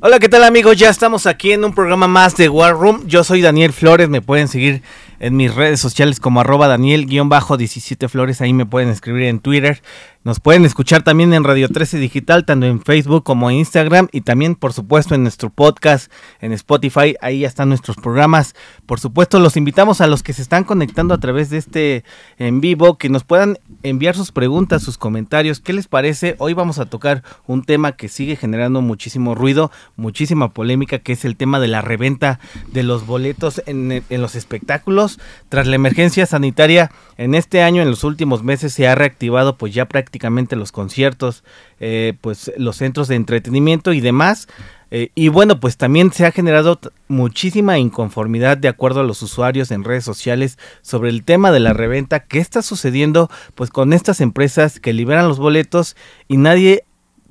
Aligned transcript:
Hola, 0.00 0.20
¿qué 0.20 0.28
tal 0.28 0.44
amigos? 0.44 0.76
Ya 0.76 0.90
estamos 0.90 1.26
aquí 1.26 1.50
en 1.50 1.64
un 1.64 1.74
programa 1.74 2.06
más 2.06 2.36
de 2.36 2.48
War 2.48 2.72
Room. 2.74 3.02
Yo 3.08 3.24
soy 3.24 3.42
Daniel 3.42 3.72
Flores, 3.72 4.08
me 4.08 4.22
pueden 4.22 4.46
seguir 4.46 4.80
en 5.18 5.36
mis 5.36 5.52
redes 5.52 5.80
sociales 5.80 6.20
como 6.20 6.40
arroba 6.40 6.68
Daniel-17 6.68 8.08
Flores, 8.08 8.40
ahí 8.40 8.52
me 8.52 8.64
pueden 8.64 8.90
escribir 8.90 9.24
en 9.24 9.40
Twitter. 9.40 9.82
Nos 10.22 10.40
pueden 10.40 10.64
escuchar 10.64 11.02
también 11.02 11.32
en 11.32 11.42
Radio 11.42 11.68
13 11.68 11.98
Digital, 11.98 12.44
tanto 12.44 12.66
en 12.66 12.82
Facebook 12.82 13.24
como 13.24 13.50
en 13.50 13.56
Instagram 13.56 14.08
y 14.12 14.20
también, 14.20 14.54
por 14.54 14.72
supuesto, 14.72 15.14
en 15.14 15.22
nuestro 15.22 15.50
podcast, 15.50 16.12
en 16.40 16.52
Spotify. 16.52 17.16
Ahí 17.20 17.40
ya 17.40 17.48
están 17.48 17.68
nuestros 17.68 17.96
programas. 17.96 18.54
Por 18.86 19.00
supuesto, 19.00 19.40
los 19.40 19.56
invitamos 19.56 20.00
a 20.00 20.06
los 20.06 20.22
que 20.22 20.32
se 20.32 20.42
están 20.42 20.64
conectando 20.64 21.14
a 21.14 21.18
través 21.18 21.50
de 21.50 21.58
este 21.58 22.04
en 22.36 22.60
vivo, 22.60 22.98
que 22.98 23.08
nos 23.08 23.24
puedan 23.24 23.58
enviar 23.82 24.16
sus 24.16 24.32
preguntas, 24.32 24.82
sus 24.82 24.98
comentarios. 24.98 25.60
¿Qué 25.60 25.72
les 25.72 25.88
parece? 25.88 26.34
Hoy 26.38 26.52
vamos 26.52 26.78
a 26.78 26.86
tocar 26.86 27.22
un 27.46 27.64
tema 27.64 27.92
que 27.92 28.08
sigue 28.08 28.36
generando 28.36 28.80
muchísimo 28.80 29.34
ruido, 29.34 29.70
muchísima 29.96 30.52
polémica, 30.52 30.98
que 30.98 31.12
es 31.12 31.24
el 31.24 31.36
tema 31.36 31.60
de 31.60 31.68
la 31.68 31.80
reventa 31.80 32.40
de 32.72 32.82
los 32.82 33.06
boletos 33.06 33.62
en, 33.66 34.02
los 34.10 34.34
espectáculos. 34.34 35.18
Tras 35.48 35.66
la 35.66 35.76
emergencia 35.76 36.26
sanitaria, 36.26 36.90
en 37.16 37.34
este 37.34 37.62
año, 37.62 37.82
en 37.82 37.90
los 37.90 38.04
últimos 38.04 38.42
meses, 38.42 38.72
se 38.72 38.88
ha 38.88 38.94
reactivado 38.94 39.56
pues 39.56 39.74
ya 39.74 39.86
prácticamente 39.86 40.56
los 40.56 40.72
conciertos, 40.72 41.44
eh, 41.80 42.14
pues 42.20 42.52
los 42.56 42.76
centros 42.76 43.08
de 43.08 43.16
entretenimiento 43.16 43.92
y 43.92 44.00
demás. 44.00 44.48
Eh, 44.90 45.10
y 45.14 45.28
bueno, 45.28 45.60
pues 45.60 45.76
también 45.76 46.12
se 46.12 46.26
ha 46.26 46.32
generado 46.32 46.80
muchísima 47.08 47.78
inconformidad 47.78 48.56
de 48.56 48.68
acuerdo 48.68 49.00
a 49.00 49.04
los 49.04 49.22
usuarios 49.22 49.70
en 49.70 49.84
redes 49.84 50.04
sociales 50.04 50.58
sobre 50.82 51.10
el 51.10 51.24
tema 51.24 51.52
de 51.52 51.60
la 51.60 51.72
reventa. 51.72 52.20
¿Qué 52.20 52.38
está 52.38 52.62
sucediendo 52.62 53.30
pues 53.54 53.70
con 53.70 53.92
estas 53.92 54.20
empresas 54.20 54.80
que 54.80 54.92
liberan 54.92 55.28
los 55.28 55.38
boletos 55.38 55.96
y 56.26 56.36
nadie 56.36 56.84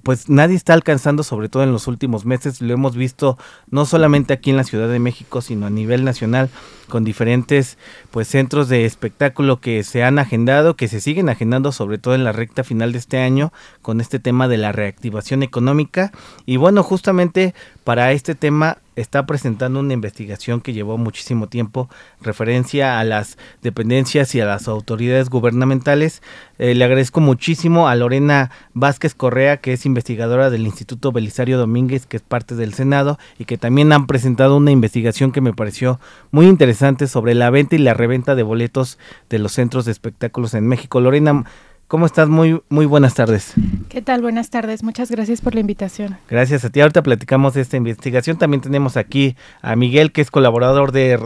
pues 0.07 0.29
nadie 0.29 0.55
está 0.55 0.71
alcanzando, 0.71 1.21
sobre 1.21 1.49
todo 1.49 1.63
en 1.63 1.73
los 1.73 1.85
últimos 1.85 2.23
meses, 2.23 2.61
lo 2.61 2.73
hemos 2.73 2.95
visto 2.95 3.37
no 3.69 3.85
solamente 3.85 4.31
aquí 4.31 4.51
en 4.51 4.55
la 4.55 4.63
Ciudad 4.63 4.87
de 4.87 4.99
México, 4.99 5.41
sino 5.41 5.65
a 5.65 5.69
nivel 5.69 6.05
nacional, 6.05 6.49
con 6.87 7.03
diferentes 7.03 7.77
pues 8.09 8.29
centros 8.29 8.69
de 8.69 8.85
espectáculo 8.85 9.59
que 9.59 9.83
se 9.83 10.05
han 10.05 10.17
agendado, 10.17 10.77
que 10.77 10.87
se 10.87 11.01
siguen 11.01 11.27
agendando, 11.27 11.73
sobre 11.73 11.97
todo 11.97 12.15
en 12.15 12.23
la 12.23 12.31
recta 12.31 12.63
final 12.63 12.93
de 12.93 12.99
este 12.99 13.17
año, 13.17 13.51
con 13.81 13.99
este 13.99 14.17
tema 14.17 14.47
de 14.47 14.55
la 14.55 14.71
reactivación 14.71 15.43
económica. 15.43 16.13
Y 16.45 16.55
bueno, 16.55 16.83
justamente 16.83 17.53
para 17.83 18.13
este 18.13 18.33
tema 18.33 18.77
está 18.97 19.25
presentando 19.25 19.79
una 19.79 19.93
investigación 19.93 20.59
que 20.59 20.73
llevó 20.73 20.97
muchísimo 20.97 21.47
tiempo, 21.47 21.87
referencia 22.19 22.99
a 22.99 23.03
las 23.03 23.37
dependencias 23.61 24.33
y 24.35 24.41
a 24.41 24.45
las 24.45 24.67
autoridades 24.67 25.29
gubernamentales. 25.29 26.21
Eh, 26.57 26.73
le 26.73 26.83
agradezco 26.83 27.21
muchísimo 27.21 27.87
a 27.87 27.95
Lorena 27.95 28.51
Vázquez 28.73 29.13
Correa, 29.13 29.57
que 29.57 29.73
es 29.73 29.85
investigadora 29.85 30.49
del 30.49 30.65
Instituto 30.65 31.11
Belisario 31.11 31.59
Domínguez, 31.59 32.07
que 32.07 32.17
es 32.17 32.23
parte 32.23 32.55
del 32.55 32.73
Senado, 32.73 33.19
y 33.37 33.45
que 33.45 33.57
también 33.57 33.93
han 33.93 34.07
presentado 34.07 34.57
una 34.57 34.71
investigación 34.71 35.31
que 35.31 35.41
me 35.41 35.53
pareció 35.53 35.99
muy 36.31 36.47
interesante 36.47 37.07
sobre 37.07 37.35
la 37.35 37.51
venta 37.51 37.75
y 37.75 37.79
la 37.79 37.93
reventa 37.93 38.33
de 38.33 38.43
boletos 38.43 38.97
de 39.29 39.37
los 39.37 39.51
centros 39.51 39.85
de 39.85 39.91
espectáculos 39.91 40.55
en 40.55 40.67
México. 40.67 40.99
Lorena, 40.99 41.45
¿Cómo 41.87 42.05
estás? 42.05 42.27
Muy, 42.27 42.61
muy 42.67 42.85
buenas 42.85 43.13
tardes. 43.13 43.53
¿Qué 43.87 44.01
tal? 44.01 44.21
Buenas 44.21 44.49
tardes. 44.49 44.83
Muchas 44.83 45.09
gracias 45.09 45.39
por 45.39 45.53
la 45.53 45.61
invitación. 45.61 46.17
Gracias 46.29 46.65
a 46.65 46.69
ti. 46.69 46.81
Ahorita 46.81 47.01
platicamos 47.01 47.53
de 47.53 47.61
esta 47.61 47.77
investigación. 47.77 48.37
También 48.37 48.59
tenemos 48.59 48.97
aquí 48.97 49.37
a 49.61 49.77
Miguel, 49.77 50.11
que 50.11 50.19
es 50.19 50.29
colaborador 50.29 50.91
de, 50.91 51.17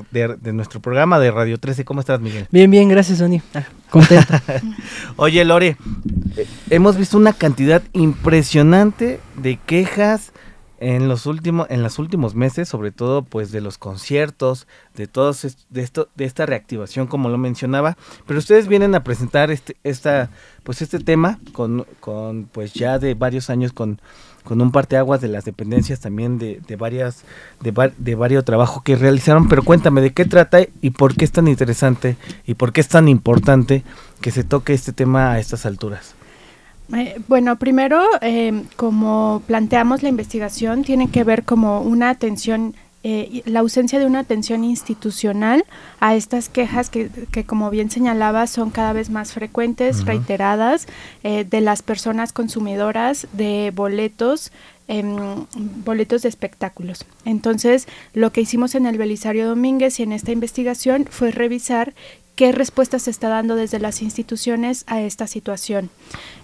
nuestro 0.53 0.79
programa 0.79 1.19
de 1.19 1.31
Radio 1.31 1.57
13. 1.57 1.83
¿Cómo 1.83 1.99
estás, 1.99 2.21
Miguel? 2.21 2.45
Bien, 2.51 2.69
bien, 2.69 2.89
gracias, 2.89 3.17
Sony. 3.17 3.41
Ah, 3.55 3.63
contento. 3.89 4.35
Oye, 5.15 5.43
Lore, 5.45 5.77
eh, 6.37 6.45
hemos 6.69 6.95
visto 6.95 7.17
una 7.17 7.33
cantidad 7.33 7.81
impresionante 7.93 9.19
de 9.37 9.57
quejas, 9.57 10.31
en 10.81 11.07
los 11.07 11.27
últimos 11.27 11.67
en 11.69 11.83
los 11.83 11.99
últimos 11.99 12.33
meses 12.33 12.67
sobre 12.67 12.91
todo 12.91 13.21
pues 13.21 13.51
de 13.51 13.61
los 13.61 13.77
conciertos 13.77 14.67
de 14.95 15.05
todos 15.05 15.55
de 15.69 15.81
esto 15.81 16.09
de 16.15 16.25
esta 16.25 16.47
reactivación 16.47 17.05
como 17.07 17.29
lo 17.29 17.37
mencionaba. 17.37 17.97
Pero 18.25 18.39
ustedes 18.39 18.67
vienen 18.67 18.95
a 18.95 19.03
presentar 19.03 19.51
este 19.51 19.77
esta 19.83 20.31
pues 20.63 20.81
este 20.81 20.99
tema 20.99 21.39
con, 21.53 21.85
con 21.99 22.45
pues 22.51 22.73
ya 22.73 22.97
de 22.97 23.13
varios 23.13 23.51
años 23.51 23.73
con 23.73 24.01
con 24.43 24.59
un 24.59 24.71
parteaguas 24.71 25.21
de 25.21 25.27
las 25.27 25.45
dependencias 25.45 25.99
también 25.99 26.39
de, 26.39 26.61
de 26.67 26.75
varias 26.75 27.25
de, 27.59 27.91
de 27.99 28.15
varios 28.15 28.43
trabajos 28.43 28.81
que 28.81 28.95
realizaron. 28.95 29.47
Pero 29.47 29.61
cuéntame 29.61 30.01
de 30.01 30.13
qué 30.13 30.25
trata 30.25 30.61
y 30.81 30.89
por 30.89 31.15
qué 31.15 31.25
es 31.25 31.31
tan 31.31 31.47
interesante 31.47 32.17
y 32.47 32.55
por 32.55 32.73
qué 32.73 32.81
es 32.81 32.87
tan 32.87 33.07
importante 33.07 33.83
que 34.19 34.31
se 34.31 34.43
toque 34.43 34.73
este 34.73 34.93
tema 34.93 35.33
a 35.33 35.39
estas 35.39 35.67
alturas 35.67 36.15
eh, 36.95 37.19
bueno, 37.27 37.57
primero, 37.57 38.03
eh, 38.21 38.63
como 38.75 39.41
planteamos 39.47 40.03
la 40.03 40.09
investigación, 40.09 40.83
tiene 40.83 41.09
que 41.09 41.23
ver 41.23 41.43
como 41.43 41.81
una 41.81 42.09
atención 42.09 42.75
eh, 43.03 43.41
la 43.45 43.61
ausencia 43.61 43.97
de 43.97 44.05
una 44.05 44.19
atención 44.19 44.63
institucional 44.63 45.65
a 45.99 46.15
estas 46.15 46.49
quejas 46.49 46.91
que, 46.91 47.09
que 47.31 47.45
como 47.45 47.71
bien 47.71 47.89
señalaba, 47.89 48.45
son 48.45 48.69
cada 48.69 48.93
vez 48.93 49.09
más 49.09 49.33
frecuentes, 49.33 50.05
reiteradas, 50.05 50.87
de 51.23 51.61
las 51.61 51.81
personas 51.81 52.31
consumidoras 52.31 53.27
de 53.33 53.71
boletos 53.73 54.51
em, 54.87 55.15
boletos 55.83 56.21
de 56.21 56.29
espectáculos. 56.29 57.05
Entonces, 57.25 57.87
lo 58.13 58.31
que 58.31 58.41
hicimos 58.41 58.75
en 58.75 58.85
el 58.85 58.99
Belisario 58.99 59.47
Domínguez 59.47 59.99
y 59.99 60.03
en 60.03 60.11
esta 60.11 60.31
investigación 60.31 61.07
fue 61.09 61.31
revisar 61.31 61.95
qué 62.35 62.51
respuesta 62.51 62.99
se 62.99 63.11
está 63.11 63.29
dando 63.29 63.55
desde 63.55 63.79
las 63.79 64.01
instituciones 64.01 64.83
a 64.87 65.01
esta 65.01 65.27
situación. 65.27 65.89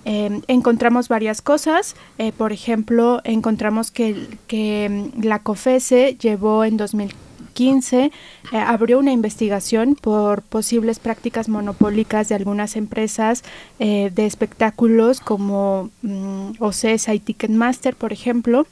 Em, 0.05 0.41
encontramos 0.47 1.07
varias 1.07 1.41
cosas, 1.41 1.95
eh, 2.17 2.31
por 2.31 2.51
ejemplo, 2.51 3.21
encontramos 3.23 3.91
que, 3.91 4.27
em, 4.49 5.11
la 5.21 5.39
COFESE 5.39 6.17
llevó 6.19 6.63
en 6.63 6.77
2015, 6.77 8.11
eh, 8.51 8.57
abrió 8.57 8.99
una 8.99 9.11
investigación 9.11 9.95
por 9.95 10.43
posibles 10.43 10.99
prácticas 10.99 11.49
monopólicas 11.49 12.29
de 12.29 12.35
algunas 12.35 12.75
empresas 12.75 13.43
eh, 13.79 14.11
de 14.13 14.25
espectáculos 14.25 15.19
como 15.19 15.89
um, 16.03 16.53
OCESA 16.59 17.15
y 17.15 17.19
Ticketmaster, 17.19 17.95
por 17.95 18.13
ejemplo, 18.13 18.67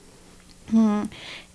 mm, 0.72 1.04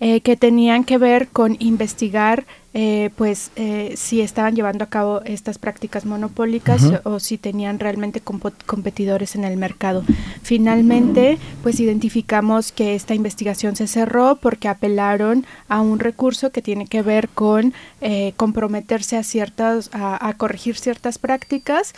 que 0.00 0.36
tenían 0.36 0.84
que 0.84 0.96
ver 0.96 1.28
con 1.28 1.56
investigar 1.58 2.46
eh, 2.72 3.10
pues 3.16 3.50
eh, 3.56 3.94
si 3.96 4.20
estaban 4.20 4.54
llevando 4.54 4.84
a 4.84 4.88
cabo 4.88 5.22
estas 5.24 5.58
prácticas 5.58 6.04
monopólicas 6.06 6.84
o 7.02 7.18
si 7.18 7.36
tenían 7.36 7.80
realmente 7.80 8.20
competidores 8.20 9.34
en 9.34 9.42
el 9.42 9.56
mercado. 9.56 10.04
Finalmente, 10.42 11.38
pues 11.64 11.80
identificamos 11.80 12.70
que 12.70 12.94
esta 12.94 13.14
investigación 13.14 13.74
se 13.74 13.88
cerró 13.88 14.36
porque 14.36 14.68
apelaron 14.68 15.44
a 15.68 15.80
un 15.80 15.98
recurso 15.98 16.50
que 16.50 16.62
tiene 16.62 16.86
que 16.86 17.02
ver 17.02 17.28
con 17.28 17.74
eh, 18.02 18.34
comprometerse 18.36 19.16
a 19.16 19.24
ciertas, 19.24 19.90
a, 19.92 20.32
corregir 20.36 20.76
ciertas 20.76 21.18
prácticas 21.18 21.92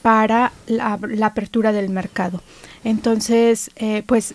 para 0.00 0.52
la, 0.66 0.98
la 1.02 1.26
apertura 1.26 1.72
del 1.72 1.90
mercado. 1.90 2.40
Entonces, 2.86 3.70
pues 4.06 4.34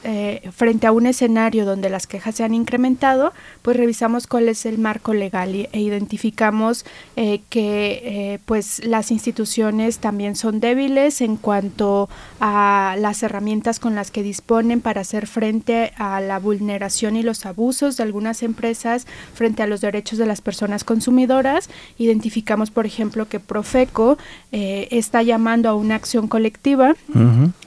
frente 0.53 0.85
a 0.85 0.91
un 0.91 1.06
escenario 1.06 1.63
donde 1.66 1.89
las 1.89 2.06
quejas 2.06 2.35
se 2.35 2.44
han 2.44 2.53
incrementado, 2.53 3.31
pues 3.62 3.78
revisamos 3.78 4.28
cuál 4.28 4.50
es 4.50 4.66
el 4.66 4.78
marco 4.78 5.13
legal 5.13 5.56
y, 5.56 5.69
e 5.72 5.79
identificamos 5.79 6.85
eh, 7.16 7.41
que 7.50 8.01
eh, 8.03 8.40
pues 8.45 8.84
las 8.85 9.11
instituciones 9.11 10.00
también 10.00 10.35
son 10.35 10.59
débiles 10.59 11.22
en 11.22 11.38
cuanto 11.38 12.09
a 12.40 12.96
las 12.99 13.23
herramientas 13.23 13.79
con 13.79 13.96
las 13.96 14.11
que 14.11 14.23
disponen 14.23 14.81
para 14.81 15.02
hacer 15.02 15.28
frente 15.28 15.93
a 15.97 16.20
la 16.22 16.40
vulneración 16.40 17.16
y 17.16 17.23
los 17.23 17.46
abusos 17.46 17.97
de 17.97 18.03
algunas 18.03 18.43
empresas 18.43 19.08
frente 19.34 19.64
a 19.64 19.67
los 19.67 19.81
derechos 19.81 20.17
de 20.17 20.25
las 20.25 20.41
personas 20.41 20.84
consumidoras. 20.84 21.70
Identificamos, 21.97 22.72
por 22.72 22.85
ejemplo, 22.85 23.28
que 23.28 23.40
Profeco 23.40 24.17
eh, 24.52 24.87
está 24.91 25.23
llamando 25.23 25.70
a 25.70 25.75
una 25.75 25.96
acción 25.96 26.28
colectiva, 26.28 26.96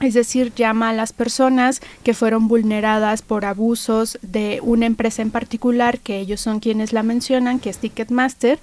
es 0.01 0.13
decir, 0.13 0.51
llama 0.75 0.89
a 0.89 0.93
las 0.93 1.13
personas 1.13 1.81
que 2.03 2.13
fueron 2.13 2.49
vulneradas 2.49 3.21
por 3.21 3.45
abusos 3.45 4.19
de 4.21 4.59
una 4.61 4.85
empresa 4.85 5.21
en 5.21 5.31
particular, 5.31 5.99
que 5.99 6.19
ellos 6.19 6.41
son 6.41 6.59
quienes 6.59 6.91
la 6.91 7.01
mencionan, 7.01 7.59
que 7.59 7.69
es 7.69 7.77
Ticketmaster, 7.77 8.59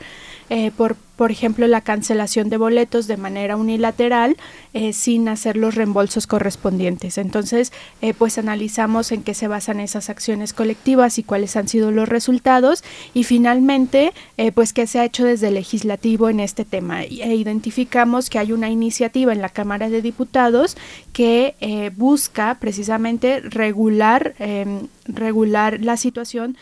eh, 0.52 0.70
por 0.76 0.96
por 1.22 1.30
ejemplo, 1.30 1.68
la 1.68 1.82
cancelación 1.82 2.48
de 2.48 2.56
boletos 2.56 3.06
de 3.06 3.16
manera 3.16 3.56
unilateral 3.56 4.36
eh, 4.74 4.92
sin 4.92 5.28
hacer 5.28 5.56
los 5.56 5.76
reembolsos 5.76 6.26
correspondientes. 6.26 7.16
Entonces, 7.16 7.72
eh, 8.00 8.12
pues 8.12 8.38
analizamos 8.38 9.12
en 9.12 9.22
qué 9.22 9.32
se 9.32 9.46
basan 9.46 9.78
esas 9.78 10.10
acciones 10.10 10.52
colectivas 10.52 11.18
y 11.18 11.22
cuáles 11.22 11.54
han 11.54 11.68
sido 11.68 11.92
los 11.92 12.08
resultados 12.08 12.82
y 13.14 13.22
finalmente, 13.22 14.12
eh, 14.36 14.50
pues 14.50 14.72
qué 14.72 14.88
se 14.88 14.98
ha 14.98 15.04
hecho 15.04 15.24
desde 15.24 15.46
el 15.46 15.54
legislativo 15.54 16.28
en 16.28 16.40
este 16.40 16.64
tema. 16.64 17.04
E 17.04 17.34
identificamos 17.36 18.28
que 18.28 18.40
hay 18.40 18.50
una 18.50 18.68
iniciativa 18.68 19.32
en 19.32 19.42
la 19.42 19.50
Cámara 19.50 19.90
de 19.90 20.02
Diputados 20.02 20.76
que 21.12 21.54
busca 21.96 22.56
precisamente 22.58 23.40
regular, 23.40 24.34
em, 24.38 24.88
regular 25.06 25.80
la 25.80 25.96
situación 25.96 26.56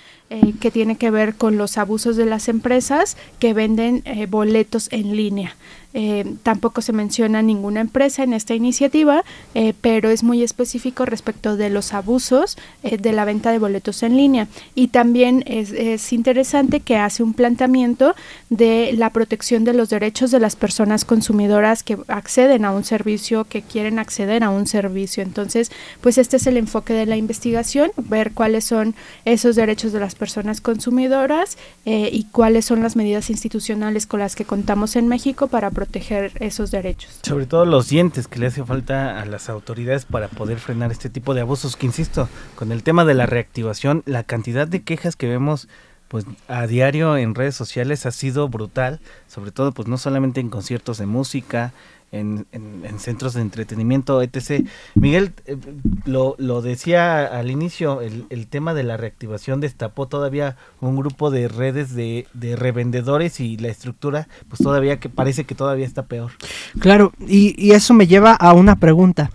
que 0.60 0.70
tiene 0.70 0.96
que 0.96 1.10
ver 1.10 1.34
con 1.34 1.56
los 1.56 1.76
abusos 1.76 2.16
de 2.16 2.26
las 2.26 2.48
empresas 2.48 3.16
que 3.38 3.52
venden 3.52 4.02
boletos 4.28 4.28
boletos 4.28 4.88
en 4.92 5.16
línea. 5.16 5.56
Eh, 5.92 6.36
tampoco 6.44 6.82
se 6.82 6.92
menciona 6.92 7.42
ninguna 7.42 7.80
empresa 7.80 8.22
en 8.22 8.32
esta 8.32 8.54
iniciativa, 8.54 9.24
eh, 9.54 9.74
pero 9.80 10.10
es 10.10 10.22
muy 10.22 10.42
específico 10.42 11.04
respecto 11.04 11.56
de 11.56 11.68
los 11.68 11.92
abusos 11.92 12.56
eh, 12.84 12.96
de 12.96 13.12
la 13.12 13.24
venta 13.24 13.50
de 13.50 13.58
boletos 13.58 14.04
en 14.04 14.16
línea. 14.16 14.46
Y 14.74 14.88
también 14.88 15.42
es, 15.46 15.72
es 15.72 16.12
interesante 16.12 16.80
que 16.80 16.96
hace 16.96 17.22
un 17.22 17.34
planteamiento 17.34 18.14
de 18.50 18.92
la 18.92 19.10
protección 19.10 19.64
de 19.64 19.74
los 19.74 19.90
derechos 19.90 20.30
de 20.30 20.38
las 20.38 20.54
personas 20.54 21.04
consumidoras 21.04 21.82
que 21.82 21.98
acceden 22.06 22.64
a 22.64 22.70
un 22.70 22.84
servicio, 22.84 23.44
que 23.44 23.62
quieren 23.62 23.98
acceder 23.98 24.44
a 24.44 24.50
un 24.50 24.66
servicio. 24.66 25.22
Entonces, 25.24 25.72
pues 26.00 26.18
este 26.18 26.36
es 26.36 26.46
el 26.46 26.56
enfoque 26.56 26.92
de 26.92 27.06
la 27.06 27.16
investigación, 27.16 27.90
ver 27.96 28.32
cuáles 28.32 28.64
son 28.64 28.94
esos 29.24 29.56
derechos 29.56 29.92
de 29.92 30.00
las 30.00 30.14
personas 30.14 30.60
consumidoras 30.60 31.58
y 31.84 32.24
cuáles 32.30 32.64
son 32.64 32.82
las 32.82 32.96
medidas 32.96 33.30
institucionales 33.30 34.06
con 34.06 34.20
las 34.20 34.36
que 34.36 34.44
contamos 34.44 34.96
en 34.96 35.08
México 35.08 35.48
para 35.48 35.70
proteger 35.80 36.32
esos 36.40 36.70
derechos. 36.70 37.20
Sobre 37.22 37.46
todo 37.46 37.64
los 37.64 37.88
dientes 37.88 38.28
que 38.28 38.38
le 38.38 38.48
hace 38.48 38.62
falta 38.62 39.18
a 39.18 39.24
las 39.24 39.48
autoridades 39.48 40.04
para 40.04 40.28
poder 40.28 40.58
frenar 40.58 40.92
este 40.92 41.08
tipo 41.08 41.32
de 41.32 41.40
abusos, 41.40 41.74
que 41.74 41.86
insisto, 41.86 42.28
con 42.54 42.70
el 42.70 42.82
tema 42.82 43.06
de 43.06 43.14
la 43.14 43.24
reactivación, 43.24 44.02
la 44.04 44.22
cantidad 44.22 44.68
de 44.68 44.82
quejas 44.82 45.16
que 45.16 45.26
vemos 45.26 45.68
pues 46.08 46.26
a 46.48 46.66
diario 46.66 47.16
en 47.16 47.34
redes 47.34 47.54
sociales 47.54 48.04
ha 48.04 48.10
sido 48.10 48.50
brutal, 48.50 49.00
sobre 49.26 49.52
todo 49.52 49.72
pues 49.72 49.88
no 49.88 49.96
solamente 49.96 50.40
en 50.40 50.50
conciertos 50.50 50.98
de 50.98 51.06
música, 51.06 51.72
en, 52.12 52.46
en, 52.52 52.98
centros 52.98 53.34
de 53.34 53.40
entretenimiento, 53.40 54.20
etc. 54.22 54.66
Miguel, 54.94 55.32
eh, 55.46 55.56
lo, 56.04 56.34
lo, 56.38 56.62
decía 56.62 57.24
al 57.24 57.50
inicio, 57.50 58.00
el, 58.00 58.26
el, 58.30 58.46
tema 58.46 58.74
de 58.74 58.82
la 58.82 58.96
reactivación 58.96 59.60
destapó 59.60 60.08
todavía 60.08 60.56
un 60.80 60.96
grupo 60.96 61.30
de 61.30 61.48
redes 61.48 61.94
de, 61.94 62.26
de, 62.34 62.56
revendedores 62.56 63.40
y 63.40 63.56
la 63.56 63.68
estructura, 63.68 64.28
pues 64.48 64.60
todavía 64.60 64.98
que 64.98 65.08
parece 65.08 65.44
que 65.44 65.54
todavía 65.54 65.86
está 65.86 66.06
peor. 66.06 66.32
Claro, 66.80 67.12
y, 67.26 67.54
y 67.56 67.72
eso 67.72 67.94
me 67.94 68.06
lleva 68.06 68.34
a 68.34 68.52
una 68.52 68.76
pregunta. 68.76 69.30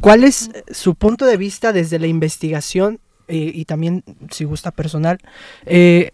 ¿Cuál 0.00 0.24
es 0.24 0.50
su 0.70 0.94
punto 0.94 1.26
de 1.26 1.36
vista 1.36 1.72
desde 1.72 1.98
la 1.98 2.06
investigación 2.06 3.00
eh, 3.28 3.52
y 3.54 3.66
también, 3.66 4.04
si 4.30 4.44
gusta 4.44 4.70
personal, 4.70 5.18
eh, 5.66 6.12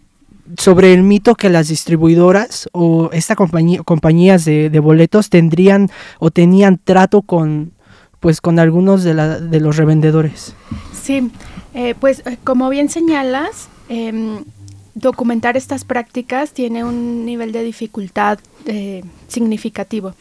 sobre 0.57 0.93
el 0.93 1.03
mito 1.03 1.35
que 1.35 1.49
las 1.49 1.67
distribuidoras 1.67 2.69
o 2.71 3.09
esta 3.11 3.35
compañía, 3.35 3.81
compañías 3.83 4.45
de, 4.45 4.79
boletos 4.79 5.29
tendrían 5.29 5.89
o 6.19 6.31
tenían 6.31 6.79
trato 6.83 7.21
con 7.21 7.73
pues 8.19 8.41
con 8.41 8.57
algunos 8.57 9.03
de, 9.03 9.13
la, 9.13 9.39
de 9.39 9.59
los 9.59 9.77
revendedores. 9.77 10.55
Sí, 10.99 11.29
eh, 11.75 11.93
pues 11.99 12.23
como 12.43 12.69
bien 12.69 12.89
señalas, 12.89 13.67
eh, 13.87 14.39
documentar 14.95 15.57
estas 15.57 15.83
prácticas 15.83 16.51
tiene 16.51 16.83
un 16.83 17.25
nivel 17.25 17.51
de 17.51 17.61
dificultad 17.61 18.39
eh, 18.65 19.03
significativo. 19.27 20.15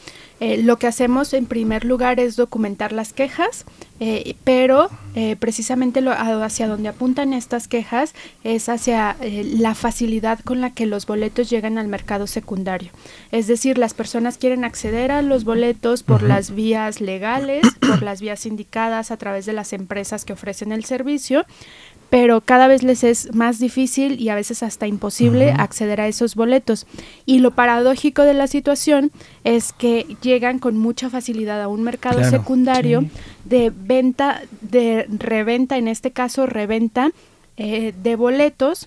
Eh, 0.44 0.62
lo 0.62 0.76
que 0.76 0.86
hacemos 0.86 1.32
en 1.32 1.46
primer 1.46 1.86
lugar 1.86 2.20
es 2.20 2.36
documentar 2.36 2.92
las 2.92 3.14
quejas, 3.14 3.64
eh, 3.98 4.36
pero 4.44 4.90
eh, 5.14 5.36
precisamente 5.36 6.02
lo, 6.02 6.12
hacia 6.12 6.68
donde 6.68 6.90
apuntan 6.90 7.32
estas 7.32 7.66
quejas 7.66 8.14
es 8.42 8.68
hacia 8.68 9.16
la 9.22 9.74
facilidad 9.74 10.40
con 10.40 10.60
la 10.60 10.74
que 10.74 10.84
los 10.84 11.06
boletos 11.06 11.48
llegan 11.48 11.78
al 11.78 11.88
mercado 11.88 12.26
secundario. 12.26 12.90
Es 13.32 13.46
decir, 13.46 13.78
las 13.78 13.94
personas 13.94 14.36
quieren 14.36 14.64
acceder 14.64 15.12
a 15.12 15.22
los 15.22 15.44
boletos 15.44 16.02
por 16.02 16.22
uh 16.22 16.26
-huh. 16.26 16.28
las 16.28 16.54
vías 16.54 17.00
legales, 17.00 17.62
por 17.80 18.02
las 18.02 18.20
vías 18.20 18.44
indicadas 18.44 19.10
a 19.10 19.16
través 19.16 19.46
de 19.46 19.54
las 19.54 19.72
empresas 19.72 20.26
que 20.26 20.34
ofrecen 20.34 20.72
el 20.72 20.84
servicio, 20.84 21.46
pero 22.14 22.42
cada 22.42 22.68
vez 22.68 22.84
les 22.84 23.02
es 23.02 23.34
más 23.34 23.58
difícil 23.58 24.20
y 24.20 24.28
a 24.28 24.36
veces 24.36 24.62
hasta 24.62 24.86
imposible 24.86 25.48
uh 25.50 25.54
-huh. 25.56 25.60
acceder 25.60 26.00
a 26.00 26.06
esos 26.06 26.36
boletos. 26.36 26.86
Y 27.26 27.40
lo 27.40 27.50
paradójico 27.50 28.22
de 28.22 28.34
la 28.34 28.46
situación 28.46 29.10
es 29.42 29.72
que 29.72 30.06
llegan 30.22 30.60
con 30.60 30.78
mucha 30.78 31.10
facilidad 31.10 31.60
a 31.60 31.66
un 31.66 31.82
mercado 31.82 32.18
claro, 32.18 32.30
secundario 32.30 33.00
sí. 33.00 33.10
de 33.46 33.72
venta, 33.74 34.42
de 34.60 35.08
reventa, 35.10 35.76
en 35.76 35.88
este 35.88 36.12
caso 36.12 36.46
reventa 36.46 37.10
eh, 37.56 37.92
de 38.00 38.14
boletos, 38.14 38.86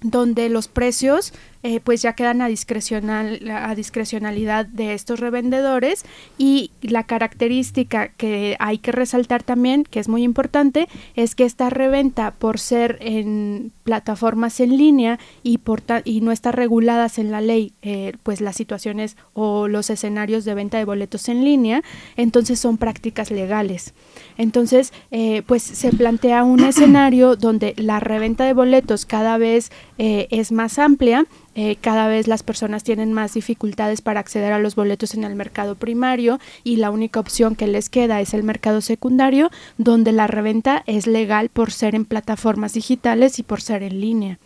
donde 0.00 0.48
los 0.48 0.66
precios 0.66 1.34
eh, 1.66 1.80
pues 1.80 2.02
ya 2.02 2.12
quedan 2.12 2.42
a, 2.42 2.48
discrecional, 2.48 3.40
a 3.50 3.74
discrecionalidad 3.74 4.66
de 4.66 4.92
estos 4.92 5.18
revendedores 5.18 6.04
y 6.36 6.72
la 6.82 7.04
característica 7.04 8.08
que 8.08 8.54
hay 8.58 8.76
que 8.76 8.92
resaltar 8.92 9.42
también, 9.42 9.84
que 9.84 9.98
es 9.98 10.06
muy 10.06 10.24
importante, 10.24 10.88
es 11.16 11.34
que 11.34 11.44
esta 11.44 11.70
reventa 11.70 12.32
por 12.32 12.58
ser 12.58 12.98
en 13.00 13.72
plataformas 13.82 14.60
en 14.60 14.76
línea 14.76 15.18
y, 15.42 15.56
por 15.56 15.82
y 16.04 16.20
no 16.20 16.32
estar 16.32 16.54
reguladas 16.54 17.18
en 17.18 17.30
la 17.30 17.40
ley, 17.40 17.72
eh, 17.80 18.12
pues 18.22 18.42
las 18.42 18.56
situaciones 18.56 19.16
o 19.32 19.66
los 19.66 19.88
escenarios 19.88 20.44
de 20.44 20.52
venta 20.52 20.76
de 20.76 20.84
boletos 20.84 21.30
en 21.30 21.46
línea, 21.46 21.82
entonces 22.18 22.60
son 22.60 22.76
prácticas 22.76 23.30
legales. 23.30 23.94
Entonces, 24.36 24.92
eh, 25.10 25.40
pues 25.46 25.62
se 25.62 25.92
plantea 25.92 26.44
un 26.44 26.62
escenario 26.62 27.36
donde 27.36 27.72
la 27.78 28.00
reventa 28.00 28.44
de 28.44 28.52
boletos 28.52 29.06
cada 29.06 29.38
vez 29.38 29.72
es 29.96 30.52
más 30.52 30.78
amplia, 30.78 31.24
eh, 31.54 31.76
cada 31.80 32.08
vez 32.08 32.26
las 32.28 32.42
personas 32.42 32.84
tienen 32.84 33.12
más 33.12 33.34
dificultades 33.34 34.00
para 34.00 34.20
acceder 34.20 34.52
a 34.52 34.58
los 34.58 34.74
boletos 34.74 35.14
en 35.14 35.24
el 35.24 35.34
mercado 35.34 35.74
primario 35.74 36.38
y 36.62 36.76
la 36.76 36.90
única 36.90 37.20
opción 37.20 37.54
que 37.56 37.66
les 37.66 37.88
queda 37.88 38.20
es 38.20 38.34
el 38.34 38.42
mercado 38.42 38.80
secundario, 38.80 39.50
donde 39.78 40.12
la 40.12 40.26
reventa 40.26 40.82
es 40.86 41.06
legal 41.06 41.48
por 41.48 41.70
ser 41.70 41.94
en 41.94 42.04
plataformas 42.04 42.74
digitales 42.74 43.38
y 43.38 43.42
por 43.42 43.60
ser 43.60 43.82
en 43.82 44.00
línea. 44.00 44.38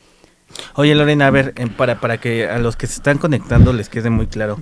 Oye 0.75 0.95
Lorena, 0.95 1.27
a 1.27 1.31
ver, 1.31 1.55
para, 1.77 2.01
para 2.01 2.19
que 2.19 2.49
a 2.49 2.59
los 2.59 2.77
que 2.77 2.87
se 2.87 2.95
están 2.95 3.19
conectando 3.19 3.73
les 3.73 3.89
quede 3.89 4.11
muy 4.11 4.27
claro, 4.27 4.59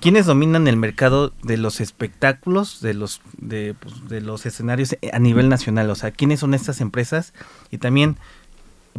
¿quiénes 0.00 0.26
dominan 0.26 0.66
el 0.66 0.76
mercado 0.76 1.32
de 1.42 1.56
los 1.56 1.80
espectáculos, 1.80 2.80
de 2.80 2.94
los, 2.94 3.20
de, 3.36 3.74
pues, 3.78 4.08
de 4.08 4.20
los 4.20 4.46
escenarios 4.46 4.96
a 5.12 5.18
nivel 5.18 5.48
nacional? 5.48 5.90
O 5.90 5.94
sea, 5.94 6.10
¿quiénes 6.10 6.40
son 6.40 6.54
estas 6.54 6.80
empresas? 6.80 7.34
Y 7.70 7.78
también 7.78 8.16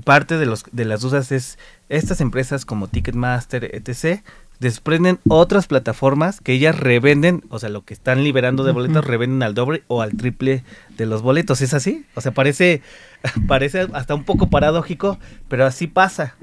parte 0.03 0.37
de, 0.37 0.45
los, 0.45 0.65
de 0.71 0.85
las 0.85 1.01
dudas 1.01 1.31
es, 1.31 1.57
estas 1.89 2.21
empresas 2.21 2.65
como 2.65 2.87
Ticketmaster, 2.87 3.75
etc., 3.75 4.21
desprenden 4.59 5.19
otras 5.27 5.67
plataformas 5.67 6.39
que 6.39 6.53
ellas 6.53 6.77
revenden, 6.79 7.43
o 7.49 7.59
sea, 7.59 7.69
lo 7.69 7.83
que 7.83 7.93
están 7.93 8.23
liberando 8.23 8.63
de 8.63 8.71
boletos, 8.71 9.03
uh 9.03 9.05
-huh. 9.05 9.09
revenden 9.09 9.43
al 9.43 9.53
doble 9.53 9.83
o 9.87 10.01
al 10.01 10.15
triple 10.15 10.63
de 10.97 11.05
los 11.05 11.21
boletos. 11.21 11.61
¿Es 11.61 11.73
así? 11.73 12.05
O 12.15 12.21
sea, 12.21 12.31
parece, 12.31 12.81
parece 13.47 13.87
hasta 13.93 14.15
un 14.15 14.23
poco 14.23 14.49
paradójico, 14.49 15.19
pero 15.49 15.65
así 15.65 15.87
pasa. 15.87 16.35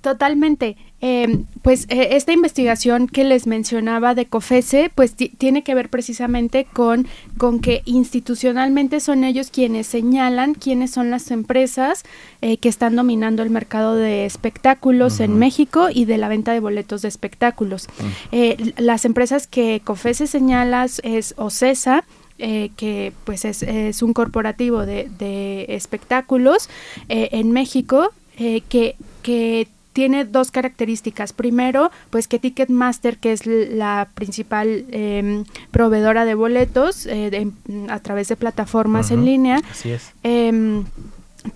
Totalmente. 0.00 0.76
Eh, 1.02 1.44
pues 1.62 1.86
eh, 1.88 2.08
esta 2.12 2.32
investigación 2.32 3.06
que 3.06 3.24
les 3.24 3.46
mencionaba 3.46 4.14
de 4.14 4.26
COFESE, 4.26 4.90
pues 4.94 5.14
tiene 5.14 5.62
que 5.62 5.74
ver 5.74 5.88
precisamente 5.88 6.66
con, 6.72 7.06
con 7.38 7.60
que 7.60 7.82
institucionalmente 7.84 9.00
son 9.00 9.24
ellos 9.24 9.50
quienes 9.50 9.86
señalan 9.86 10.54
quiénes 10.54 10.90
son 10.90 11.10
las 11.10 11.30
empresas 11.30 12.04
eh, 12.42 12.58
que 12.58 12.68
están 12.68 12.96
dominando 12.96 13.42
el 13.42 13.50
mercado 13.50 13.94
de 13.94 14.26
espectáculos 14.26 15.14
uh 15.14 15.22
-huh. 15.22 15.24
en 15.24 15.38
México 15.38 15.88
y 15.92 16.04
de 16.04 16.18
la 16.18 16.28
venta 16.28 16.52
de 16.52 16.60
boletos 16.60 17.02
de 17.02 17.08
espectáculos. 17.08 17.88
Uh 17.98 18.36
-huh. 18.36 18.74
las 18.78 19.04
empresas 19.04 19.46
que 19.46 19.80
COFESE 19.84 20.26
señala 20.26 20.86
es 21.02 21.34
OCESA, 21.36 22.04
eh, 22.42 22.70
que 22.78 23.12
pues 23.24 23.44
es, 23.44 23.62
es, 23.62 24.02
un 24.02 24.14
corporativo 24.14 24.86
de, 24.86 25.10
de 25.18 25.66
espectáculos 25.68 26.70
eh, 27.10 27.28
en 27.32 27.52
México 27.52 28.12
eh, 28.38 28.62
que, 28.66 28.96
que 29.22 29.68
tiene 30.00 30.24
dos 30.24 30.50
características. 30.50 31.34
Primero, 31.34 31.90
pues 32.08 32.26
que 32.26 32.38
Ticketmaster, 32.38 33.18
que 33.18 33.32
es 33.32 33.44
la 33.44 34.08
principal 34.14 34.86
eh, 34.92 35.44
proveedora 35.72 36.24
de 36.24 36.34
boletos 36.34 37.04
eh, 37.04 37.28
de, 37.28 37.50
a 37.90 37.98
través 37.98 38.28
de 38.28 38.36
plataformas 38.36 39.10
uh 39.10 39.14
-huh. 39.14 39.18
en 39.18 39.24
línea, 39.26 39.62
Así 39.70 39.90
es. 39.90 40.14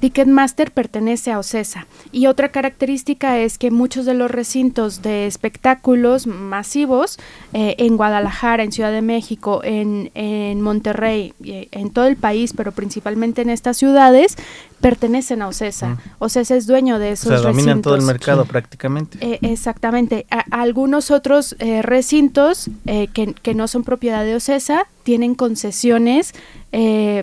Ticketmaster 0.00 0.70
pertenece 0.72 1.32
a 1.32 1.38
OCESA 1.38 1.86
y 2.10 2.26
otra 2.26 2.50
característica 2.50 3.38
es 3.38 3.58
que 3.58 3.70
muchos 3.70 4.06
de 4.06 4.14
los 4.14 4.30
recintos 4.30 5.02
de 5.02 5.26
espectáculos 5.26 6.26
masivos 6.26 7.18
eh, 7.52 7.74
en 7.78 7.96
Guadalajara, 7.96 8.62
en 8.62 8.72
Ciudad 8.72 8.92
de 8.92 9.02
México, 9.02 9.60
en, 9.62 10.10
en 10.14 10.60
Monterrey, 10.60 11.34
eh, 11.44 11.68
en 11.72 11.90
todo 11.90 12.06
el 12.06 12.16
país, 12.16 12.52
pero 12.56 12.72
principalmente 12.72 13.42
en 13.42 13.50
estas 13.50 13.76
ciudades, 13.76 14.36
pertenecen 14.80 15.42
a 15.42 15.48
OCESA. 15.48 15.98
OCESA 16.18 16.56
es 16.56 16.66
dueño 16.66 16.98
de 16.98 17.12
esos 17.12 17.26
o 17.26 17.28
sea, 17.30 17.38
dominan 17.38 17.66
recintos. 17.66 17.82
todo 17.82 17.96
el 17.96 18.02
mercado 18.02 18.42
sí. 18.42 18.48
prácticamente. 18.50 19.18
Eh, 19.20 19.38
exactamente. 19.42 20.26
A, 20.30 20.44
algunos 20.50 21.10
otros 21.10 21.56
recintos 21.58 22.70
que, 22.84 23.34
que, 23.42 23.54
no 23.54 23.66
son 23.66 23.84
propiedad 23.84 24.24
de 24.24 24.36
OCESA 24.36 24.86
tienen 25.04 25.34
concesiones 25.34 26.34
eh, 26.76 27.22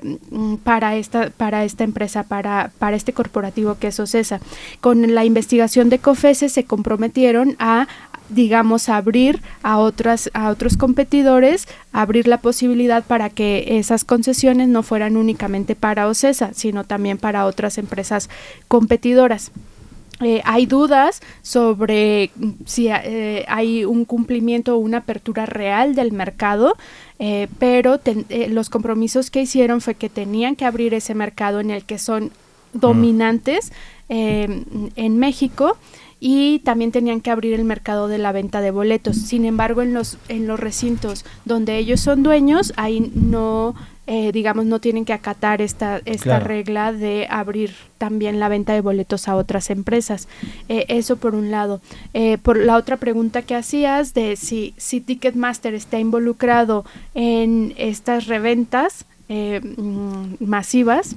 para 0.63 0.95
esta 0.95 1.29
para 1.29 1.65
esta 1.65 1.83
empresa, 1.83 2.23
para, 2.23 2.71
para 2.79 2.95
este 2.95 3.11
corporativo 3.11 3.75
que 3.75 3.87
es 3.87 3.99
OCESA. 3.99 4.39
Con 4.79 5.13
la 5.13 5.25
investigación 5.25 5.89
de 5.89 5.99
COFESE 5.99 6.47
se 6.47 6.63
comprometieron 6.63 7.57
a 7.59 7.89
digamos 8.29 8.87
abrir 8.87 9.41
a 9.61 9.77
otras 9.77 10.29
a 10.33 10.47
otros 10.49 10.77
competidores 10.77 11.67
abrir 11.91 12.29
la 12.29 12.37
posibilidad 12.37 13.03
para 13.03 13.29
que 13.29 13.77
esas 13.77 14.05
concesiones 14.05 14.69
no 14.69 14.83
fueran 14.83 15.17
únicamente 15.17 15.75
para 15.75 16.07
OCESA 16.07 16.53
sino 16.53 16.85
también 16.85 17.17
para 17.17 17.45
otras 17.45 17.77
empresas 17.77 18.29
competidoras 18.69 19.51
eh, 20.21 20.41
hay 20.45 20.65
dudas 20.65 21.21
sobre 21.41 22.31
si 22.65 22.87
eh, 22.89 23.45
hay 23.47 23.85
un 23.85 24.05
cumplimiento 24.05 24.75
o 24.75 24.77
una 24.77 24.99
apertura 24.99 25.45
real 25.45 25.95
del 25.95 26.11
mercado, 26.11 26.77
eh, 27.19 27.47
pero 27.59 27.99
los 28.49 28.69
compromisos 28.69 29.31
que 29.31 29.41
hicieron 29.41 29.81
fue 29.81 29.95
que 29.95 30.09
tenían 30.09 30.55
que 30.55 30.65
abrir 30.65 30.93
ese 30.93 31.15
mercado 31.15 31.59
en 31.59 31.71
el 31.71 31.85
que 31.85 31.97
son 31.97 32.31
dominantes 32.73 33.71
en 34.09 35.17
México 35.17 35.77
y 36.23 36.59
también 36.59 36.91
tenían 36.91 37.19
que 37.19 37.31
abrir 37.31 37.55
el 37.55 37.65
mercado 37.65 38.07
de 38.07 38.19
la 38.19 38.31
venta 38.31 38.61
de 38.61 38.69
boletos. 38.71 39.17
Sin 39.17 39.43
embargo, 39.43 39.81
en 39.81 39.93
los, 39.93 40.19
en 40.29 40.47
los 40.47 40.59
recintos 40.59 41.25
donde 41.43 41.77
ellos 41.77 41.99
son 41.99 42.21
dueños, 42.21 42.71
ahí 42.77 43.11
no 43.15 43.73
eh, 44.07 44.31
digamos, 44.31 44.65
no 44.65 44.81
tienen 44.81 45.05
que 45.05 45.13
acatar 45.13 45.61
esta, 45.61 46.01
esta 46.05 46.39
regla 46.39 46.91
de 46.91 47.27
abrir 47.29 47.73
también 47.97 48.39
la 48.39 48.49
venta 48.49 48.73
de 48.73 48.81
boletos 48.81 49.27
a 49.27 49.35
otras 49.35 49.69
empresas. 49.69 50.27
Eh, 50.69 50.85
eso 50.89 51.15
por 51.15 51.33
un 51.33 51.49
lado. 51.49 51.81
Eh, 52.13 52.37
por 52.37 52.57
la 52.57 52.75
otra 52.75 52.97
pregunta 52.97 53.43
que 53.43 53.55
hacías 53.55 54.13
de 54.13 54.35
si, 54.35 54.73
si 54.75 55.01
Ticketmaster 55.01 55.75
está 55.75 55.99
involucrado 55.99 56.83
en 57.13 57.73
estas 57.77 58.27
reventas 58.27 59.05
mm, 59.29 60.33
masivas, 60.39 61.15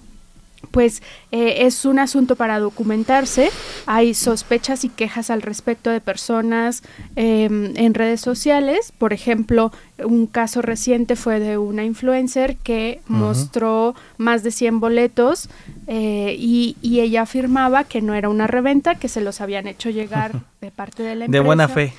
pues 0.75 1.03
es 1.31 1.85
un 1.85 2.01
asunto 2.01 2.35
para 2.35 2.59
documentarse. 2.59 3.51
Hay 3.87 4.13
sospechas 4.13 4.85
y 4.85 4.89
quejas 4.89 5.31
al 5.31 5.41
respecto 5.41 5.89
de 5.89 6.01
personas 6.01 6.83
en 7.15 7.95
redes 7.95 8.21
sociales. 8.21 8.93
Por 8.99 9.13
ejemplo, 9.13 9.71
un 9.99 10.27
caso 10.27 10.61
reciente 10.61 11.15
fue 11.15 11.39
de 11.39 11.57
una 11.57 11.85
influencer 11.85 12.57
que 12.57 13.01
mostró 13.07 13.95
más 14.19 14.43
de 14.43 14.51
100 14.51 14.81
boletos 14.81 15.49
eh, 15.87 16.35
y, 16.39 16.77
ella 16.83 17.23
afirmaba 17.23 17.85
que 17.85 18.01
no 18.01 18.15
era 18.15 18.29
una 18.29 18.47
reventa, 18.47 18.95
que 18.95 19.09
se 19.09 19.21
los 19.21 19.41
habían 19.41 19.67
hecho 19.67 19.91
llegar 19.91 20.41
de 20.61 20.71
parte 20.71 21.03
de 21.03 21.15
la 21.15 21.25
empresa. 21.27 21.43
De 21.43 21.47
buena 21.47 21.69
fe. 21.69 21.93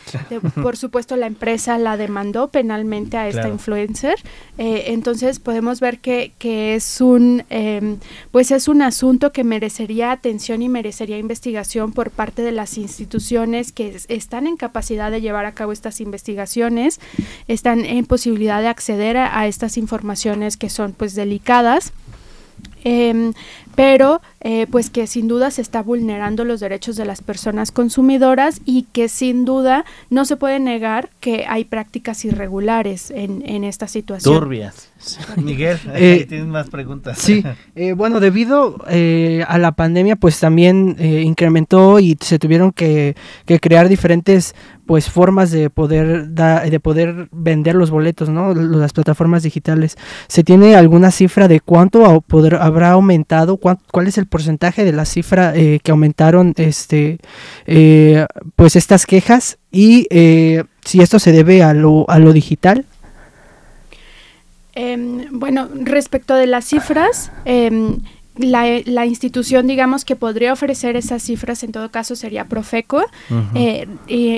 por 0.62 0.78
supuesto, 0.78 1.16
la 1.16 1.28
empresa 1.28 1.78
la 1.78 1.96
demandó 1.96 2.48
penalmente 2.48 3.18
a 3.18 3.28
esta 3.28 3.48
influencer. 3.48 4.16
Eh, 4.58 4.86
entonces 4.88 5.40
podemos 5.40 5.80
ver 5.80 6.00
que, 6.00 6.32
que 6.40 6.76
es 6.76 7.02
un 7.02 7.44
em, 7.50 7.98
pues 8.32 8.52
es 8.52 8.68
un 8.68 8.82
asunto 8.82 9.32
que 9.32 9.44
merecería 9.44 10.12
atención 10.12 10.62
y 10.62 10.70
merecería 10.70 11.18
investigación 11.18 11.94
por 11.94 12.10
parte 12.10 12.42
de 12.42 12.52
las 12.52 12.78
instituciones 12.78 13.72
que 13.72 13.98
están 14.08 14.48
en 14.48 14.58
capacidad 14.58 15.12
de 15.12 15.22
llevar 15.22 15.46
a 15.46 15.54
cabo 15.54 15.72
estas 15.72 16.02
investigaciones, 16.02 17.00
están 17.48 17.85
en 17.86 18.06
posibilidad 18.06 18.62
de 18.62 18.68
acceder 18.68 19.18
a, 19.18 19.48
estas 19.48 19.78
informaciones 19.78 20.58
que 20.58 20.70
son 20.70 20.94
pues 20.94 21.16
delicadas. 21.16 21.94
Em, 22.88 23.34
pero 23.76 24.22
eh, 24.42 24.68
pues 24.70 24.92
que 24.92 25.08
sin 25.08 25.28
duda 25.28 25.50
se 25.50 25.62
está 25.62 25.82
vulnerando 25.82 26.46
los 26.46 26.60
derechos 26.60 26.96
de 26.96 27.04
las 27.04 27.22
personas 27.22 27.72
consumidoras 27.72 28.62
y 28.64 28.84
que 28.94 29.10
sin 29.10 29.44
duda 29.44 29.86
no 30.12 30.24
se 30.24 30.38
puede 30.38 30.60
negar 30.60 31.10
que 31.20 31.46
hay 31.50 31.66
prácticas 31.66 32.24
irregulares 32.26 33.10
en, 33.10 33.44
en 33.46 33.64
esta 33.64 33.88
situación. 33.88 34.40
Turbias. 34.40 34.92
Miguel, 35.36 35.80
eh, 35.96 36.26
tienes 36.30 36.48
más 36.48 36.70
preguntas. 36.70 37.18
Sí, 37.18 37.44
eh, 37.76 37.94
bueno, 37.94 38.20
debido 38.20 38.78
a 38.86 39.58
la 39.58 39.72
pandemia 39.72 40.16
pues 40.16 40.40
también 40.40 40.96
incrementó 41.00 42.00
y 42.00 42.18
se 42.22 42.38
tuvieron 42.38 42.72
que, 42.72 43.16
que, 43.46 43.60
crear 43.60 43.90
diferentes 43.90 44.54
pues 44.86 45.10
formas 45.10 45.52
de 45.52 45.70
poder 45.70 46.28
de 46.30 46.80
poder 46.80 47.28
vender 47.32 47.76
los 47.76 47.92
boletos, 47.92 48.30
¿no? 48.30 48.54
Las 48.54 48.94
plataformas 48.94 49.44
digitales. 49.44 49.98
¿Se 50.28 50.44
tiene 50.44 50.76
alguna 50.76 51.12
cifra 51.12 51.48
de 51.48 51.60
cuánto 51.60 52.22
poder, 52.22 52.56
habrá 52.56 52.92
aumentado? 52.92 53.58
¿Cuál 53.58 54.08
es 54.08 54.18
el 54.18 54.28
porcentaje 54.28 54.84
de 54.84 54.94
la 54.94 55.06
cifra 55.06 55.56
eh, 55.56 55.80
que 55.84 55.92
aumentaron 55.92 56.54
este 56.58 57.20
eh, 57.66 58.26
pues 58.56 58.76
estas 58.76 59.06
quejas 59.06 59.58
y 59.72 60.08
eh, 60.10 60.64
si 60.84 61.02
esto 61.02 61.20
se 61.20 61.32
debe 61.32 61.64
a 61.64 61.74
lo, 61.74 62.10
a 62.10 62.20
lo 62.20 62.34
digital 62.34 62.86
em, 64.74 65.28
bueno 65.32 65.68
respecto 65.74 66.36
de 66.36 66.48
las 66.48 66.66
cifras 66.66 67.32
em, 68.38 68.84
la, 68.86 69.06
institución, 69.06 69.68
digamos, 69.68 70.06
que 70.06 70.16
podría 70.16 70.54
ofrecer 70.54 70.96
esas 70.96 71.24
cifras 71.24 71.64
en 71.64 71.72
todo 71.72 71.90
caso 71.92 72.16
sería 72.16 72.46
Profeco. 72.46 73.04
Eh, 73.56 73.88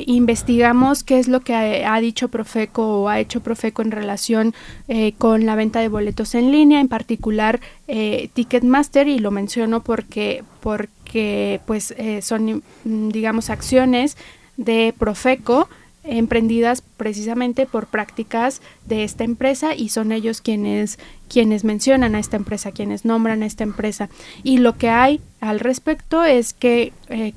investigamos 0.08 1.04
qué 1.04 1.20
es 1.20 1.28
lo 1.28 1.42
que 1.42 1.86
ha, 1.86 2.00
dicho 2.00 2.30
Profeco 2.30 3.02
o 3.02 3.10
ha 3.10 3.20
hecho 3.20 3.42
Profeco 3.42 3.82
en 3.82 3.92
relación 3.92 4.54
eh, 4.88 5.14
con 5.18 5.46
la 5.46 5.56
venta 5.56 5.80
de 5.80 5.90
boletos 5.90 6.36
en 6.36 6.52
línea, 6.52 6.80
en 6.80 6.88
particular 6.88 7.60
eh, 7.88 8.30
Ticketmaster, 8.34 9.08
y 9.08 9.20
lo 9.20 9.32
menciono 9.32 9.82
porque, 9.82 10.44
porque 10.62 11.62
pues, 11.66 11.94
son, 12.22 12.64
digamos, 12.84 13.50
acciones 13.50 14.18
de 14.58 14.94
Profeco 14.98 15.70
emprendidas 16.08 16.82
precisamente 16.82 17.66
por 17.66 17.88
prácticas 17.88 18.62
de 18.86 19.04
esta 19.04 19.24
empresa 19.24 19.76
y 19.76 19.90
son 19.90 20.12
ellos 20.12 20.42
quienes 20.42 20.98
quienes 21.28 21.64
mencionan 21.64 22.16
a 22.16 22.20
esta 22.20 22.38
empresa, 22.38 22.72
quienes 22.72 23.06
nombran 23.06 23.44
a 23.44 23.46
esta 23.46 23.64
empresa. 23.64 24.10
Y 24.44 24.58
lo 24.60 24.78
que 24.78 24.90
hay 24.90 25.22
al 25.42 25.60
respecto 25.60 26.24
es 26.24 26.54
que 26.54 26.94
eh, 27.10 27.34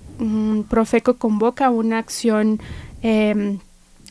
Profeco 0.68 1.16
convoca 1.16 1.70
una 1.70 1.98
acción 1.98 2.60
em, 3.02 3.58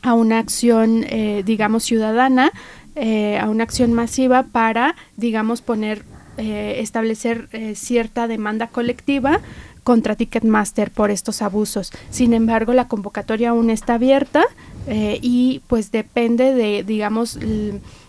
a 0.01 0.13
una 0.13 0.39
acción, 0.39 1.05
eh, 1.09 1.43
digamos, 1.45 1.83
ciudadana, 1.83 2.51
eh, 2.95 3.37
a 3.37 3.49
una 3.49 3.63
acción 3.63 3.93
masiva 3.93 4.43
para, 4.43 4.95
digamos, 5.17 5.61
poner, 5.61 6.03
establecer 6.37 7.49
cierta 7.75 8.25
demanda 8.25 8.67
colectiva 8.67 9.41
contra 9.83 10.15
Ticketmaster 10.15 10.91
por 10.91 11.11
estos 11.11 11.41
abusos. 11.41 11.91
Sin 12.09 12.33
embargo, 12.33 12.73
la 12.73 12.87
convocatoria 12.87 13.49
aún 13.49 13.69
está 13.69 13.95
abierta 13.95 14.45
eh, 14.87 15.19
y 15.21 15.61
pues 15.67 15.91
depende 15.91 16.53
de, 16.53 16.83
digamos, 16.83 17.37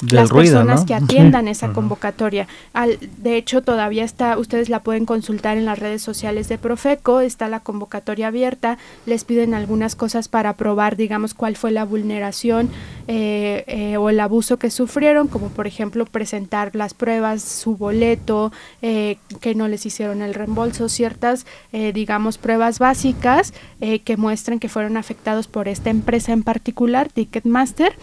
las 0.09 0.31
personas 0.31 0.85
que 0.85 0.95
atiendan 0.95 1.49
esa 1.49 1.73
convocatoria. 1.73 2.47
Al, 2.73 2.99
de 3.19 3.37
hecho, 3.37 3.63
todavía 3.63 4.05
está, 4.05 4.39
ustedes 4.39 4.69
la 4.69 4.83
pueden 4.83 5.05
consultar 5.05 5.59
en 5.59 5.67
las 5.67 5.79
redes 5.79 6.01
sociales 6.01 6.49
de 6.49 6.59
Profeco, 6.59 7.21
está 7.21 7.49
la 7.49 7.61
convocatoria 7.61 8.29
abierta, 8.29 8.79
les 9.05 9.25
piden 9.25 9.53
algunas 9.53 9.95
cosas 9.95 10.29
para 10.29 10.55
probar, 10.55 10.97
digamos, 10.97 11.35
cuál 11.35 11.57
fue 11.57 11.71
la 11.71 11.85
vulneración 11.85 12.71
eh, 13.09 13.65
eh, 13.67 13.97
o 13.97 14.09
el 14.09 14.21
abuso 14.21 14.59
que 14.59 14.71
sufrieron, 14.71 15.29
como 15.29 15.49
por 15.49 15.67
ejemplo 15.67 16.07
presentar 16.07 16.75
las 16.75 16.95
pruebas, 16.95 17.43
su 17.43 17.77
boleto, 17.77 18.53
que 18.81 19.55
no 19.55 19.69
les 19.69 19.85
hicieron 19.87 20.23
el 20.23 20.35
reembolso, 20.35 20.89
ciertas, 20.89 21.47
digamos, 21.73 22.39
pruebas 22.39 22.79
básicas 22.79 23.53
que 23.81 24.17
muestren 24.17 24.59
que 24.59 24.69
fueron 24.69 24.97
afectados 24.97 25.47
por 25.49 25.69
esta 25.69 25.91
empresa 25.91 26.33
en 26.33 26.43
particular 26.43 26.60
Ticketmaster, 26.61 27.95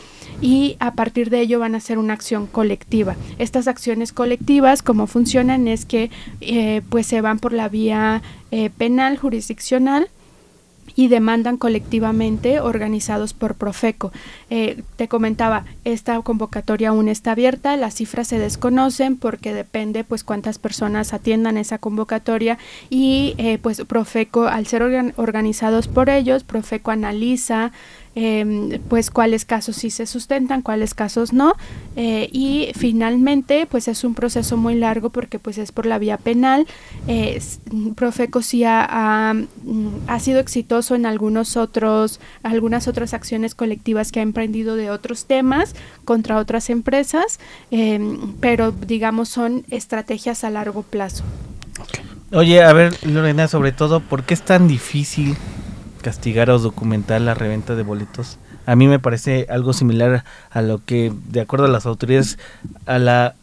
y 0.42 0.78
a 0.80 0.94
partir 0.94 1.30
de 1.30 1.40
ello 1.42 1.60
van 1.60 1.74
a 1.74 1.80
hacer 1.80 1.98
una 1.98 2.14
acción 2.14 2.48
colectiva. 2.48 3.16
Estas 3.40 3.68
acciones 3.68 4.14
colectivas, 4.14 4.84
como 4.84 5.08
funcionan, 5.08 5.68
es 5.68 5.86
que 5.86 6.12
eh, 6.42 6.82
pues 6.90 7.08
se 7.08 7.22
van 7.22 7.40
por 7.40 7.54
la 7.54 7.70
vía 7.70 8.22
eh, 8.52 8.70
penal 8.70 9.18
jurisdiccional 9.18 10.10
y 10.96 11.10
demandan 11.10 11.58
colectivamente 11.58 12.60
organizados 12.60 13.34
por 13.34 13.56
Profeco. 13.56 14.12
Eh, 14.50 14.82
te 14.96 15.08
comentaba, 15.08 15.66
esta 15.84 16.20
convocatoria 16.22 16.90
aún 16.90 17.08
está 17.08 17.32
abierta, 17.32 17.78
las 17.78 17.96
cifras 17.96 18.28
se 18.30 18.40
desconocen 18.40 19.18
porque 19.18 19.54
depende 19.54 20.04
pues 20.04 20.24
cuántas 20.24 20.60
personas 20.60 21.14
atiendan 21.14 21.58
esa 21.58 21.78
convocatoria 21.78 22.58
y 22.90 23.36
pues 23.62 23.84
Profeco, 23.86 24.48
al 24.48 24.66
ser 24.66 24.82
organizados 25.18 25.88
por 25.88 26.10
ellos, 26.10 26.44
Profeco 26.44 26.90
analiza 26.90 27.74
Em, 28.20 28.80
pues 28.90 29.12
cuáles 29.12 29.46
casos 29.46 29.76
sí 29.76 29.92
se 29.92 30.08
sustentan, 30.08 30.64
cuáles 30.64 30.96
casos 30.96 31.34
no. 31.34 31.54
Eh, 31.96 32.28
y 32.32 32.72
finalmente, 32.76 33.68
pues 33.70 33.88
es 33.88 34.04
un 34.04 34.16
proceso 34.16 34.58
muy 34.58 34.74
largo 34.74 35.12
porque 35.12 35.38
pues 35.38 35.60
es 35.60 35.72
por 35.72 35.86
la 35.86 36.00
vía 36.00 36.18
penal. 36.18 36.66
Eh, 37.08 37.40
Profeco 37.94 38.40
mm, 38.40 39.88
ha, 40.08 40.20
sido 40.20 40.40
exitoso 40.40 40.96
en 40.96 41.06
algunos 41.06 41.58
otros, 41.58 42.20
algunas 42.42 42.88
otras 42.88 43.14
acciones 43.14 43.54
colectivas 43.54 44.12
que 44.12 44.20
ha 44.20 44.24
emprendido 44.24 44.76
de 44.76 44.90
otros 44.90 45.26
temas 45.26 45.76
contra 46.04 46.38
otras 46.38 46.72
empresas, 46.72 47.40
em, 47.70 48.34
pero 48.40 48.72
digamos 48.72 49.30
son 49.30 49.64
estrategias 49.70 50.44
a 50.44 50.50
largo 50.50 50.82
plazo. 50.82 51.24
Oye, 52.32 52.64
a 52.64 52.74
ver, 52.74 52.98
Lorena, 53.06 53.48
sobre 53.48 53.74
todo, 53.74 54.00
¿por 54.00 54.24
qué 54.24 54.34
es 54.34 54.42
tan 54.42 54.68
difícil 54.68 55.38
castigar 56.08 56.50
o 56.50 56.58
documentar 56.58 57.20
la 57.20 57.34
reventa 57.34 57.76
de 57.76 57.84
boletos. 57.84 58.38
A 58.66 58.78
mí 58.78 58.88
me 58.88 58.98
parece 58.98 59.46
algo 59.50 59.74
similar 59.74 60.24
a 60.52 60.62
lo 60.62 60.80
que, 60.86 61.12
de 61.28 61.42
acuerdo 61.42 61.66
a 61.66 61.68
las 61.68 61.86
autoridades, 61.86 62.40
a 62.86 62.98
la, 62.98 63.36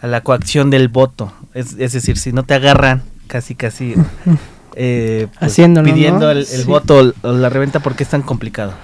a 0.00 0.06
la 0.06 0.20
coacción 0.20 0.70
del 0.70 0.86
voto. 0.86 1.32
Es, 1.54 1.76
decir, 1.76 2.16
si 2.16 2.32
no 2.32 2.44
te 2.44 2.54
agarran, 2.54 3.02
casi, 3.26 3.56
casi 3.56 3.96
eh, 4.76 5.26
pues, 5.40 5.56
pidiendo 5.56 6.30
el, 6.30 6.46
voto 6.66 7.14
o 7.22 7.32
la 7.32 7.48
reventa, 7.48 7.80
¿por 7.80 7.96
qué 7.96 8.04
es 8.04 8.10
tan 8.10 8.22
complicado? 8.22 8.74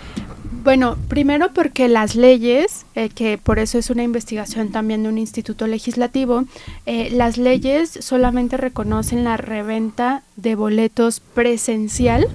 Bueno, 0.65 0.97
primero 1.07 1.53
porque 1.55 1.89
las 1.89 2.17
leyes, 2.17 2.85
eh, 2.97 3.11
que 3.11 3.39
por 3.39 3.61
eso 3.61 3.79
es 3.79 3.91
una 3.91 4.03
investigación 4.03 4.73
también 4.73 5.05
de 5.05 5.09
un 5.09 5.19
instituto 5.19 5.69
legislativo, 5.69 6.47
eh, 6.85 7.11
las 7.13 7.39
leyes 7.39 7.97
solamente 8.01 8.57
reconocen 8.57 9.23
la 9.23 9.37
reventa 9.37 10.25
de 10.35 10.57
boletos 10.57 11.21
presencial 11.21 12.27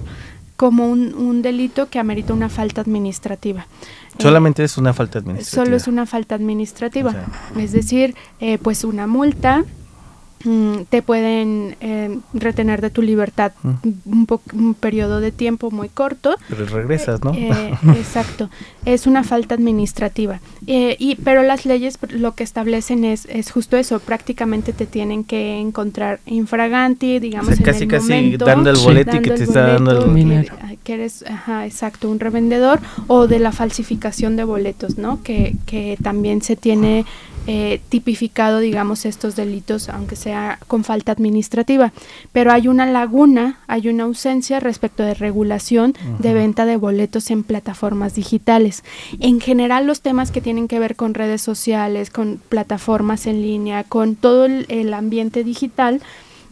como 0.56 0.90
un, 0.90 1.42
delito 1.42 1.88
que 1.88 1.98
amerita 1.98 2.32
una 2.32 2.48
falta 2.48 2.80
administrativa. 2.80 3.66
Solamente 4.18 4.64
es 4.64 4.78
una 4.78 4.92
falta 4.94 5.18
administrativa. 5.18 5.64
Solo 5.64 5.76
es 5.76 5.86
una 5.86 6.06
falta 6.06 6.34
administrativa. 6.34 7.14
es 7.58 7.72
decir, 7.72 8.14
pues 8.62 8.84
una 8.84 9.06
multa, 9.06 9.64
te 10.90 11.02
pueden 11.02 11.76
eh, 11.80 12.18
retener 12.32 12.80
de 12.80 12.90
tu 12.90 13.02
libertad 13.02 13.52
mm. 13.62 13.70
un, 14.06 14.40
un, 14.52 14.74
periodo 14.74 15.20
de 15.20 15.32
tiempo 15.32 15.70
muy 15.70 15.88
corto. 15.88 16.36
Pero 16.48 16.66
regresas, 16.66 17.24
¿no? 17.24 17.32
Eh, 17.34 17.74
exacto. 17.96 18.50
Es 18.84 19.06
una 19.06 19.24
falta 19.24 19.54
administrativa. 19.54 20.40
Eh, 20.66 20.96
y, 20.98 21.16
pero 21.16 21.42
las 21.42 21.66
leyes 21.66 21.98
lo 22.10 22.34
que 22.34 22.44
establecen 22.44 23.04
es, 23.04 23.26
es 23.26 23.50
justo 23.50 23.76
eso. 23.76 23.98
Prácticamente 23.98 24.72
te 24.72 24.86
tienen 24.86 25.24
que 25.24 25.58
encontrar 25.58 26.20
infraganti, 26.26 27.18
digamos, 27.18 27.58
en 27.58 27.64
casi, 27.64 27.84
el 27.84 27.90
casi 27.90 28.12
momento, 28.12 28.44
dando 28.44 28.70
el 28.70 28.76
boleto 28.76 29.16
y 29.16 29.20
que 29.20 29.30
te 29.30 29.44
está 29.44 29.66
dando 29.66 30.04
el 30.04 30.14
dinero. 30.14 30.54
Que, 30.84 30.94
eres, 30.94 31.24
ajá, 31.26 31.66
exacto, 31.66 32.08
un 32.08 32.20
revendedor 32.20 32.78
o 33.08 33.26
de 33.26 33.40
la 33.40 33.50
falsificación 33.50 34.36
de 34.36 34.44
boletos, 34.44 34.98
¿no? 34.98 35.22
Que, 35.22 35.56
que 35.66 35.98
también 36.00 36.42
se 36.42 36.54
tiene 36.54 37.04
eh, 37.46 37.80
tipificado, 37.88 38.58
digamos, 38.58 39.06
estos 39.06 39.36
delitos, 39.36 39.88
aunque 39.88 40.16
sea 40.16 40.58
con 40.66 40.82
falta 40.82 41.12
administrativa. 41.12 41.92
Pero 42.32 42.52
hay 42.52 42.68
una 42.68 42.86
laguna, 42.86 43.60
hay 43.66 43.88
una 43.88 44.04
ausencia 44.04 44.58
respecto 44.58 45.02
de 45.02 45.14
regulación 45.14 45.94
de 46.18 46.34
venta 46.34 46.66
de 46.66 46.76
boletos 46.76 47.30
en 47.30 47.44
plataformas 47.44 48.14
digitales. 48.14 48.82
En 49.20 49.40
general, 49.40 49.86
los 49.86 50.00
temas 50.00 50.30
que 50.30 50.40
tienen 50.40 50.68
que 50.68 50.78
ver 50.78 50.96
con 50.96 51.14
redes 51.14 51.42
sociales, 51.42 52.10
con 52.10 52.40
plataformas 52.48 53.26
en 53.26 53.42
línea, 53.42 53.84
con 53.84 54.16
todo 54.16 54.46
el, 54.46 54.94
ambiente 54.94 55.44
digital, 55.44 56.00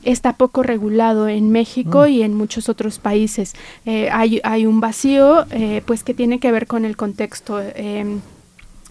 está 0.02 0.34
poco 0.34 0.62
regulado 0.62 1.28
en 1.28 1.50
México 1.50 2.02
mm. 2.02 2.08
y 2.08 2.22
en 2.22 2.34
muchos 2.34 2.68
otros 2.68 2.98
países. 2.98 3.54
Eh, 3.86 4.10
hay, 4.12 4.40
hay, 4.44 4.66
un 4.66 4.80
vacío, 4.80 5.46
eh, 5.50 5.82
pues 5.86 6.04
que 6.04 6.14
tiene 6.14 6.38
que 6.38 6.52
ver 6.52 6.66
con 6.66 6.84
el 6.84 6.96
contexto 6.96 7.60
em, 7.60 8.20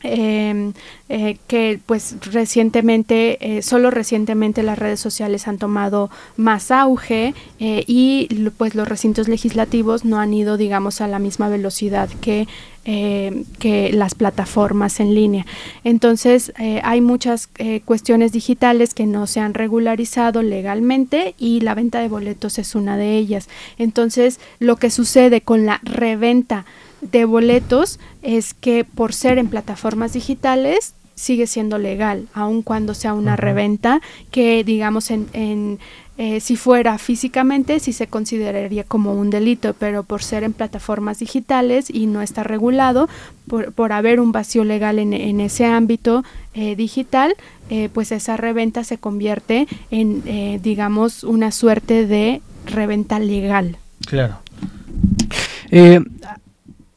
Em, 0.03 0.73
eh, 1.07 1.37
que 1.47 1.79
pues 1.85 2.17
recientemente, 2.33 3.37
eh, 3.39 3.61
solo 3.61 3.89
recientemente 3.89 4.61
las 4.61 4.77
redes 4.77 4.99
sociales 4.99 5.47
han 5.47 5.57
tomado 5.57 6.09
más 6.35 6.71
auge 6.71 7.33
eh, 7.61 7.85
y 7.87 8.27
pues 8.57 8.75
los 8.75 8.85
recintos 8.85 9.29
legislativos 9.29 10.03
no 10.03 10.19
han 10.19 10.33
ido 10.33 10.57
digamos 10.57 10.99
a 10.99 11.07
la 11.07 11.19
misma 11.19 11.47
velocidad 11.47 12.09
que 12.21 12.47
que 12.83 13.91
las 13.93 14.13
plataformas 14.13 14.99
en 14.99 15.15
línea. 15.15 15.45
Entonces, 15.85 16.51
hay 16.83 16.99
muchas 16.99 17.47
cuestiones 17.85 18.33
digitales 18.33 18.93
que 18.93 19.05
no 19.05 19.25
se 19.25 19.39
han 19.39 19.53
regularizado 19.53 20.43
legalmente 20.43 21.33
y 21.37 21.61
la 21.61 21.75
venta 21.75 22.01
de 22.01 22.09
boletos 22.09 22.59
es 22.59 22.75
una 22.75 22.97
de 22.97 23.15
ellas. 23.15 23.47
Entonces, 23.77 24.41
lo 24.59 24.75
que 24.75 24.89
sucede 24.89 25.39
con 25.39 25.65
la 25.65 25.79
reventa 25.83 26.65
de 27.11 27.25
boletos 27.25 27.99
es 28.21 28.53
que 28.53 28.85
por 28.85 29.13
ser 29.13 29.37
en 29.37 29.47
plataformas 29.47 30.13
digitales 30.13 30.93
sigue 31.15 31.47
siendo 31.47 31.77
legal, 31.77 32.27
aun 32.33 32.63
cuando 32.63 32.93
sea 32.93 33.13
una 33.13 33.35
reventa 33.35 34.01
que 34.31 34.63
digamos 34.63 35.11
en, 35.11 35.27
en 35.33 35.79
eh, 36.17 36.39
si 36.41 36.57
fuera 36.57 36.99
físicamente 36.99 37.79
sí 37.79 37.91
se 37.91 38.05
consideraría 38.05 38.83
como 38.83 39.13
un 39.13 39.31
delito, 39.31 39.73
pero 39.73 40.03
por 40.03 40.21
ser 40.21 40.43
en 40.43 40.53
plataformas 40.53 41.19
digitales 41.19 41.87
y 41.89 42.05
no 42.05 42.21
está 42.21 42.43
regulado, 42.43 43.09
por, 43.47 43.73
por 43.73 43.91
haber 43.91 44.19
un 44.19 44.31
vacío 44.31 44.63
legal 44.63 44.99
en, 44.99 45.13
en 45.13 45.39
ese 45.39 45.65
ámbito 45.65 46.23
eh, 46.53 46.75
digital, 46.75 47.35
eh, 47.71 47.89
pues 47.91 48.11
esa 48.11 48.37
reventa 48.37 48.83
se 48.83 48.99
convierte 48.99 49.67
en, 49.89 50.61
digamos, 50.61 51.23
una 51.23 51.51
suerte 51.51 52.05
de 52.05 52.41
reventa 52.67 53.19
legal. 53.19 53.77
Claro. 54.05 54.37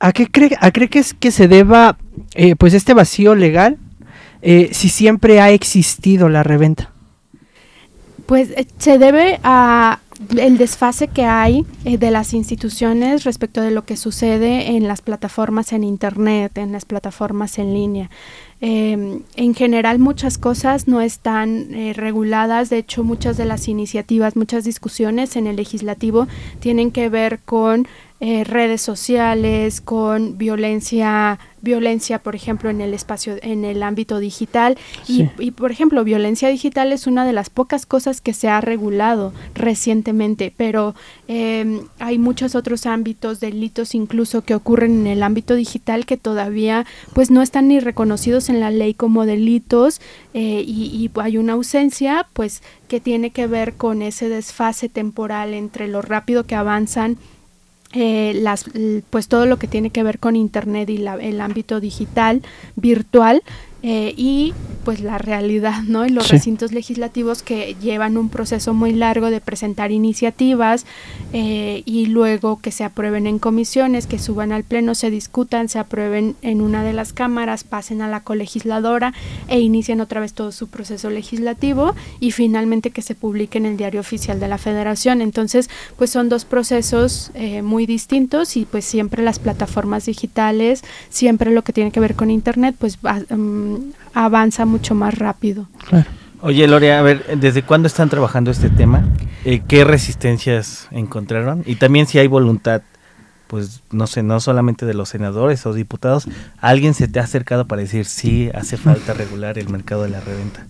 ¿A 0.07 0.13
qué 0.13 0.29
cree, 0.29 0.57
a 0.61 0.71
cree 0.71 0.89
que, 0.89 1.01
es, 1.01 1.15
que 1.15 1.33
se 1.33 1.49
deba 1.49 1.99
eh, 2.37 2.55
pues 2.55 2.75
este 2.75 2.95
vacío 2.95 3.35
legal 3.35 3.77
eh, 4.41 4.69
si 4.71 4.89
siempre 4.89 5.41
ha 5.41 5.51
existido 5.51 6.29
la 6.29 6.45
reventa? 6.45 6.93
Pues 8.25 8.51
eh, 8.51 8.69
se 8.79 8.99
debe 8.99 9.41
a 9.43 9.99
el 10.39 10.59
desfase 10.59 11.09
que 11.09 11.25
hay 11.25 11.67
de 11.83 12.11
las 12.13 12.35
instituciones 12.35 13.25
respecto 13.25 13.61
de 13.61 13.73
lo 13.73 13.85
que 13.85 13.97
sucede 13.97 14.77
en 14.77 14.87
las 14.87 15.03
plataformas 15.03 15.73
en 15.73 15.83
internet, 15.83 16.57
en 16.57 16.71
las 16.71 16.85
plataformas 16.85 17.59
en 17.59 17.75
línea. 17.75 18.09
Em, 18.61 19.23
en 19.37 19.55
general 19.55 19.99
muchas 19.99 20.39
cosas 20.39 20.89
no 20.89 21.01
están 21.01 21.69
reguladas, 21.95 22.71
de 22.71 22.79
hecho 22.79 23.05
muchas 23.05 23.37
de 23.37 23.45
las 23.45 23.69
iniciativas, 23.69 24.35
muchas 24.35 24.65
discusiones 24.65 25.37
en 25.37 25.47
el 25.47 25.57
legislativo 25.57 26.27
tienen 26.61 26.91
que 26.91 27.09
ver 27.09 27.41
con 27.45 27.87
eh, 28.19 28.45
redes 28.45 28.81
sociales, 28.81 29.83
con 29.83 30.39
violencia, 30.39 31.39
violencia, 31.61 32.19
por 32.19 32.35
ejemplo, 32.35 32.71
en 32.71 32.81
el 32.81 32.95
espacio, 32.95 33.37
en 33.43 33.67
el 33.67 33.83
ámbito 33.83 34.21
digital. 34.21 34.79
Y, 35.07 35.29
y, 35.39 35.51
por 35.51 35.71
ejemplo, 35.71 36.03
violencia 36.03 36.49
digital 36.49 36.95
es 36.95 37.07
una 37.07 37.27
de 37.27 37.35
las 37.35 37.51
pocas 37.51 37.85
cosas 37.85 38.23
que 38.23 38.33
se 38.33 38.49
ha 38.49 38.63
regulado 38.63 39.35
recientemente, 39.55 40.51
pero 40.57 40.95
eh, 41.29 41.83
hay 41.99 42.17
muchos 42.17 42.55
otros 42.55 42.87
ámbitos, 42.87 43.39
delitos 43.39 43.95
incluso 43.95 44.41
que 44.41 44.55
ocurren 44.55 45.01
en 45.01 45.07
el 45.09 45.23
ámbito 45.23 45.55
digital 45.55 46.07
que 46.07 46.17
todavía 46.17 46.87
pues 47.13 47.31
no 47.31 47.43
están 47.43 47.69
ni 47.69 47.81
reconocidos 47.81 48.46
en 48.49 48.61
la 48.61 48.71
ley 48.71 48.95
como 48.95 49.27
delitos 49.27 50.01
eh, 50.35 50.63
y, 50.67 51.11
hay 51.17 51.39
una 51.39 51.55
ausencia 51.55 52.27
pues 52.33 52.63
que 52.89 53.01
tiene 53.01 53.31
que 53.31 53.47
ver 53.47 53.75
con 53.75 54.03
ese 54.03 54.29
desfase 54.29 54.89
temporal 54.89 55.55
entre 55.55 55.89
lo 55.89 56.03
rápido 56.03 56.45
que 56.45 56.55
avanzan 56.55 57.17
eh, 57.93 58.33
las, 58.35 58.67
pues 59.11 59.29
todo 59.29 59.47
lo 59.47 59.59
que 59.59 59.69
tiene 59.69 59.91
que 59.91 60.03
ver 60.03 60.19
con 60.19 60.37
Internet 60.37 60.91
y 60.91 60.97
el 60.97 61.41
ámbito 61.41 61.81
digital, 61.81 62.43
virtual, 62.75 63.43
eh, 63.83 64.13
y 64.17 64.53
pues 64.87 65.01
la 65.01 65.19
realidad, 65.19 65.83
¿no? 65.83 66.07
Y 66.07 66.11
los 66.11 66.29
recintos 66.29 66.71
legislativos 66.71 67.43
que 67.43 67.75
llevan 67.83 68.17
un 68.17 68.29
proceso 68.29 68.73
muy 68.73 68.93
largo 68.93 69.31
de 69.31 69.41
presentar 69.41 69.91
iniciativas 69.91 70.87
eh, 71.33 71.83
y 71.85 72.07
luego 72.07 72.61
que 72.61 72.71
se 72.71 72.85
aprueben 72.85 73.27
en 73.27 73.41
comisiones, 73.41 74.07
que 74.07 74.21
suban 74.21 74.53
al 74.53 74.63
pleno, 74.63 74.95
se 74.95 75.11
discutan, 75.11 75.69
se 75.69 75.81
aprueben 75.81 76.37
en 76.41 76.61
una 76.61 76.85
de 76.85 76.93
las 76.93 77.13
cámaras, 77.13 77.65
pasen 77.65 78.01
a 78.01 78.07
la 78.07 78.21
colegisladora 78.21 79.13
e 79.49 79.59
inician 79.59 80.01
otra 80.01 80.21
vez 80.21 80.35
todo 80.35 80.53
su 80.53 80.69
proceso 80.69 81.11
legislativo 81.11 81.97
y 82.21 82.31
finalmente 82.31 82.91
que 82.91 83.03
se 83.03 83.17
publique 83.17 83.59
en 83.59 83.67
el 83.67 83.77
diario 83.77 83.99
oficial 83.99 84.39
de 84.39 84.47
la 84.47 84.57
federación. 84.57 85.21
Entonces, 85.21 85.69
pues 85.97 86.11
son 86.11 86.29
dos 86.29 86.45
procesos 86.45 87.33
eh, 87.35 87.61
muy 87.61 87.87
distintos 87.87 88.57
y 88.57 88.67
pues 88.67 88.85
siempre 88.85 89.25
las 89.25 89.41
plataformas 89.41 90.07
digitales, 90.07 90.85
siempre 91.09 91.51
lo 91.51 91.63
que 91.63 91.73
tiene 91.73 91.91
que 91.91 91.99
ver 91.99 92.15
con 92.15 92.31
Internet, 92.31 92.77
pues 92.79 93.01
um, 93.31 93.91
avanza 94.17 94.65
mucho 94.65 94.95
más 94.95 95.19
rápido. 95.19 95.69
Oye, 96.41 96.67
Loria, 96.67 96.99
a 96.99 97.03
ver, 97.03 97.39
¿desde 97.39 97.63
cuándo 97.63 97.87
están 97.87 98.09
trabajando 98.09 98.51
este 98.51 98.71
tema? 98.71 99.05
Eh, 99.45 99.63
¿Qué 99.69 99.85
resistencias 99.85 100.89
encontraron? 100.91 101.63
Y 101.67 101.75
también 101.75 102.07
si 102.07 102.19
hay 102.19 102.27
voluntad, 102.27 102.81
pues 103.47 103.83
no 103.91 104.07
sé, 104.07 104.23
no 104.23 104.41
solamente 104.41 104.87
de 104.87 104.95
los 104.95 105.11
senadores 105.11 105.67
o 105.67 105.75
diputados, 105.75 106.29
¿alguien 106.59 106.95
se 106.95 107.09
te 107.09 107.21
ha 107.21 107.25
acercado 107.25 107.67
para 107.67 107.83
decir 107.83 108.07
sí, 108.07 108.51
hace 108.55 108.79
falta 108.79 109.13
regular 109.13 109.59
el 109.59 109.69
mercado 109.69 110.05
de 110.05 110.09
la 110.09 110.21
reventa? 110.21 110.67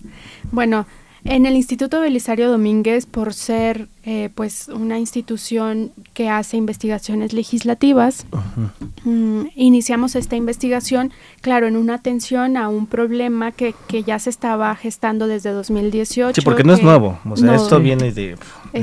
Bueno, 0.51 0.85
en 1.23 1.45
el 1.45 1.55
Instituto 1.55 2.01
Belisario 2.01 2.51
Domínguez, 2.51 3.05
por 3.05 3.33
ser 3.33 3.87
eh, 4.09 4.29
pues 4.33 4.69
una 4.69 4.99
institución 4.99 5.91
que 6.13 6.29
hace 6.29 6.55
investigaciones 6.55 7.33
legislativas, 7.33 8.25
mm, 9.03 9.47
iniciamos 9.53 10.15
esta 10.15 10.37
investigación, 10.37 11.11
claro, 11.41 11.67
en 11.67 11.75
una 11.75 11.95
atención 11.95 12.55
a 12.55 12.69
un 12.69 12.87
problema 12.87 13.51
que, 13.51 13.75
que 13.89 14.03
ya 14.03 14.17
se 14.17 14.29
estaba 14.29 14.73
gestando 14.77 15.27
desde 15.27 15.51
2018. 15.51 16.35
Sí, 16.35 16.41
porque 16.45 16.63
no 16.63 16.73
es 16.73 16.81
nuevo, 16.81 17.19
o 17.29 17.35
sea, 17.35 17.55
esto 17.55 17.81
viene 17.81 18.13
de, 18.13 18.37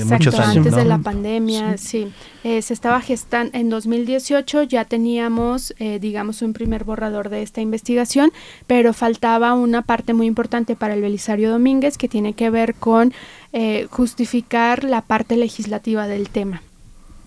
muchos 0.05 0.39
años. 0.39 0.59
antes 0.59 0.77
de 0.77 0.85
la 0.85 0.99
pandemia, 0.99 1.79
sí. 1.79 2.13
Eh, 2.43 2.61
se 2.61 2.75
estaba 2.75 3.01
gestando, 3.01 3.57
en 3.57 3.71
2018 3.71 4.65
ya 4.65 4.85
teníamos, 4.85 5.75
eh, 5.79 5.99
digamos, 5.99 6.43
un 6.43 6.53
primer 6.53 6.85
borrador 6.85 7.31
de 7.31 7.41
esta 7.41 7.63
investigación, 7.63 8.31
pero 8.67 8.93
faltaba 8.93 9.55
una 9.55 9.81
parte 9.81 10.13
muy 10.13 10.27
importante 10.27 10.77
para 10.77 10.93
el 10.93 11.01
Belisario 11.01 11.51
Domínguez 11.51 11.97
que 11.97 12.07
tiene 12.07 12.35
que 12.35 12.51
ver 12.51 12.75
con 12.75 13.15
eh, 13.57 13.87
justificar 13.89 14.83
la 14.83 15.01
parte 15.01 15.37
legislativa 15.37 16.09
del 16.09 16.29
tema. 16.29 16.61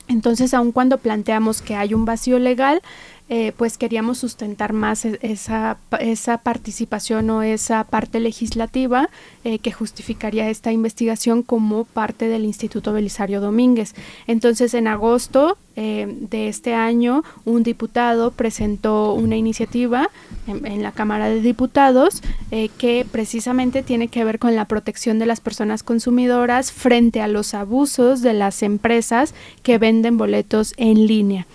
Entonces, 0.10 0.54
aun 0.54 0.74
cuando 0.74 0.98
planteamos 0.98 1.62
que 1.62 1.76
hay 1.76 1.94
un 1.94 2.04
vacío 2.04 2.38
legal, 2.38 2.82
eh, 3.30 3.54
pues 3.56 3.78
queríamos 3.78 4.18
sustentar 4.18 4.74
más 4.74 5.06
e-, 5.06 5.20
esa, 5.22 5.78
esa 6.02 6.38
participación 6.38 7.30
o 7.30 7.44
esa 7.44 7.86
parte 7.86 8.20
legislativa 8.20 9.10
eh, 9.46 9.60
que 9.60 9.72
justificaría 9.72 10.50
esta 10.50 10.74
investigación 10.74 11.44
como 11.44 11.86
parte 11.86 12.28
del 12.28 12.44
Instituto 12.44 12.92
Belisario 12.92 13.40
Domínguez. 13.40 13.96
Entonces, 14.28 14.74
en 14.74 14.90
agosto 14.90 15.58
eh, 15.80 16.08
de 16.10 16.48
este 16.48 16.74
año, 16.74 17.24
un 17.46 17.62
diputado 17.62 18.32
presentó 18.32 19.14
una 19.14 19.36
iniciativa 19.36 20.10
en, 20.48 20.82
la 20.82 20.92
Cámara 20.92 21.30
de 21.30 21.40
Diputados 21.40 22.24
eh, 22.50 22.70
que 22.80 23.06
precisamente 23.12 23.84
tiene 23.84 24.08
que 24.08 24.24
ver 24.24 24.40
con 24.40 24.56
la 24.56 24.66
protección 24.66 25.20
de 25.20 25.28
las 25.28 25.40
personas 25.40 25.84
consumidoras 25.84 26.72
frente 26.72 27.22
a 27.22 27.28
los 27.28 27.54
abusos 27.54 28.24
de 28.24 28.34
las 28.34 28.64
empresas 28.64 29.36
que 29.62 29.78
venden 29.78 30.18
boletos 30.18 30.74
en 30.78 31.06
línea, 31.06 31.46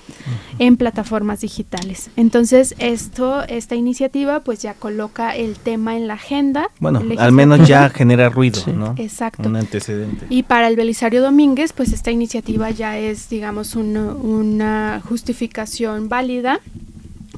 en 0.61 0.77
plataformas 0.77 1.41
digitales. 1.41 2.11
Entonces, 2.17 2.77
esto, 2.79 3.43
esta 3.49 3.75
iniciativa 3.75 4.39
pues 4.41 4.63
ya 4.63 4.75
coloca 4.75 5.35
el 5.35 5.57
tema 5.57 5.97
en 5.97 6.07
la 6.07 6.15
agenda. 6.15 6.71
Bueno, 6.79 7.03
al 7.19 7.33
menos 7.33 7.67
ya 7.67 7.91
genera 7.91 8.29
ruido, 8.29 8.61
¿no? 8.73 8.95
Exacto. 8.99 9.49
Un 9.49 9.57
antecedente. 9.57 10.27
Y 10.31 10.45
para 10.45 10.69
el 10.69 10.77
Belisario 10.77 11.23
Domínguez, 11.23 11.73
pues 11.73 11.93
esta 11.93 12.13
iniciativa 12.13 12.71
ya 12.71 12.99
es, 12.99 13.29
digamos, 13.29 13.75
una 14.15 15.03
justificación 15.07 16.09
válida 16.09 16.61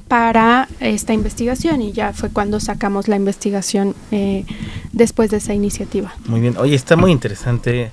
para 0.09 0.69
esta 0.81 1.13
investigación 1.13 1.83
y 1.83 1.93
ya 1.93 2.13
fue 2.13 2.31
cuando 2.31 2.61
sacamos 2.61 3.09
la 3.09 3.17
investigación 3.17 3.95
eh, 4.11 4.45
después 4.93 5.31
de 5.31 5.39
esa 5.39 5.55
iniciativa. 5.55 6.15
Muy 6.27 6.41
bien, 6.41 6.57
oye, 6.59 6.75
está 6.75 6.97
muy 6.97 7.11
interesante. 7.11 7.91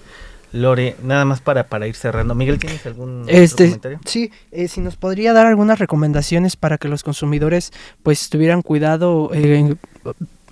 Lore, 0.53 0.97
nada 1.01 1.23
más 1.23 1.39
para, 1.39 1.67
para 1.67 1.87
ir 1.87 1.95
cerrando. 1.95 2.35
Miguel, 2.35 2.59
¿tienes 2.59 2.85
algún 2.85 3.23
este, 3.27 3.65
comentario? 3.65 3.99
Sí, 4.05 4.31
eh, 4.51 4.67
si 4.67 4.81
nos 4.81 4.97
podría 4.97 5.31
dar 5.31 5.45
algunas 5.45 5.79
recomendaciones 5.79 6.57
para 6.57 6.77
que 6.77 6.89
los 6.89 7.03
consumidores 7.03 7.71
pues 8.03 8.29
tuvieran 8.29 8.61
cuidado 8.61 9.31
eh, 9.33 9.75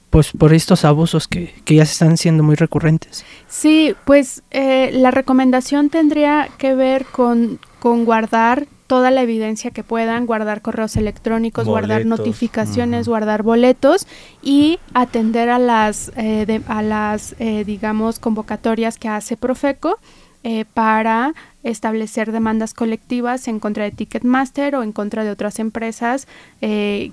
pues 0.09 0.31
por 0.31 0.53
estos 0.53 0.85
abusos 0.85 1.27
que, 1.27 1.53
que, 1.65 1.75
ya 1.75 1.85
se 1.85 1.93
están 1.93 2.17
siendo 2.17 2.43
muy 2.43 2.55
recurrentes. 2.55 3.23
Sí, 3.47 3.95
pues 4.05 4.43
la 4.51 5.11
recomendación 5.11 5.89
tendría 5.89 6.49
que 6.57 6.73
ver 6.75 7.05
con, 7.05 7.59
con 7.79 8.05
guardar 8.05 8.67
toda 8.89 9.11
la 9.11 9.21
evidencia 9.21 9.69
que 9.69 9.83
puedan, 9.83 10.25
guardar 10.25 10.63
correos 10.63 10.95
electrónicos, 10.95 11.67
guardar 11.67 12.07
notificaciones, 12.07 13.07
guardar 13.07 13.43
boletos 13.43 14.07
y 14.41 14.79
atender 14.95 15.49
a 15.49 15.59
las, 15.59 16.11
eh, 16.17 16.61
a 16.67 16.81
las 16.81 17.35
eh, 17.37 17.63
digamos, 17.65 18.17
convocatorias 18.17 18.97
que 18.97 19.07
hace 19.07 19.37
Profeco 19.37 19.99
eh, 20.43 20.65
para 20.73 21.35
establecer 21.61 22.31
demandas 22.31 22.73
colectivas 22.73 23.47
en 23.47 23.59
contra 23.59 23.83
de 23.83 23.91
Ticketmaster 23.91 24.75
o 24.75 24.81
en 24.81 24.91
contra 24.91 25.23
de 25.23 25.29
otras 25.29 25.59
empresas 25.59 26.27
que, 26.59 27.11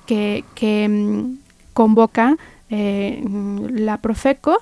que 0.54 0.88
mm, 0.88 1.34
convoca 1.74 2.38
la 2.70 3.98
Profeco 3.98 4.58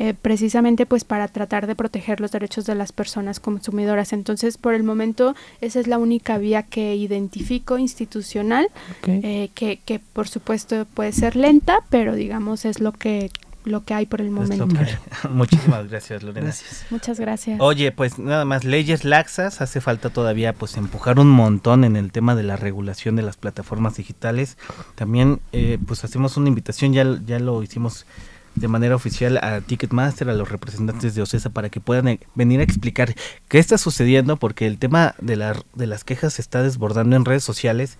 eh, 0.00 0.14
precisamente 0.14 0.86
pues 0.86 1.02
para 1.02 1.26
tratar 1.26 1.66
de 1.66 1.74
proteger 1.74 2.20
los 2.20 2.30
derechos 2.30 2.66
de 2.66 2.76
las 2.76 2.92
personas 2.92 3.40
consumidoras. 3.40 4.12
Entonces, 4.12 4.56
por 4.56 4.74
el 4.74 4.84
momento, 4.84 5.34
esa 5.60 5.80
es 5.80 5.88
la 5.88 5.98
única 5.98 6.38
vía 6.38 6.62
que 6.62 6.94
identifico 6.94 7.78
institucional, 7.78 8.68
eh, 9.08 9.50
que, 9.56 9.80
que 9.84 9.98
por 9.98 10.28
supuesto 10.28 10.86
puede 10.94 11.10
ser 11.10 11.34
lenta, 11.34 11.80
pero 11.90 12.14
digamos 12.14 12.64
es 12.64 12.78
lo 12.78 12.92
que 12.92 13.32
lo 13.68 13.84
que 13.84 13.94
hay 13.94 14.06
por 14.06 14.20
el 14.20 14.30
momento. 14.30 14.66
Muchísimas 15.30 15.88
gracias, 15.88 16.22
Lorena. 16.22 16.52
Muchas 16.90 17.20
gracias. 17.20 17.60
Oye, 17.60 17.92
pues 17.92 18.18
nada 18.18 18.44
más, 18.44 18.64
leyes 18.64 19.04
laxas, 19.04 19.60
hace 19.60 19.80
falta 19.80 20.10
todavía 20.10 20.52
pues 20.52 20.76
empujar 20.76 21.18
un 21.18 21.28
montón 21.28 21.84
en 21.84 21.96
el 21.96 22.12
tema 22.12 22.34
de 22.34 22.42
la 22.42 22.56
regulación 22.56 23.16
de 23.16 23.22
las 23.22 23.36
plataformas 23.36 23.96
digitales. 23.96 24.58
También 24.94 25.40
eh, 25.52 25.78
pues 25.86 26.04
hacemos 26.04 26.36
una 26.36 26.48
invitación, 26.48 26.92
ya, 26.92 27.04
ya 27.24 27.38
lo 27.38 27.62
hicimos 27.62 28.06
de 28.54 28.68
manera 28.68 28.96
oficial 28.96 29.38
a 29.38 29.60
Ticketmaster, 29.60 30.28
a 30.28 30.34
los 30.34 30.50
representantes 30.50 31.14
de 31.14 31.22
OCESA, 31.22 31.50
para 31.50 31.70
que 31.70 31.80
puedan 31.80 32.08
eh, 32.08 32.20
venir 32.34 32.60
a 32.60 32.64
explicar 32.64 33.14
qué 33.48 33.58
está 33.58 33.78
sucediendo, 33.78 34.36
porque 34.36 34.66
el 34.66 34.78
tema 34.78 35.14
de, 35.20 35.36
la, 35.36 35.56
de 35.74 35.86
las 35.86 36.04
quejas 36.04 36.34
se 36.34 36.42
está 36.42 36.62
desbordando 36.62 37.16
en 37.16 37.24
redes 37.24 37.44
sociales 37.44 37.98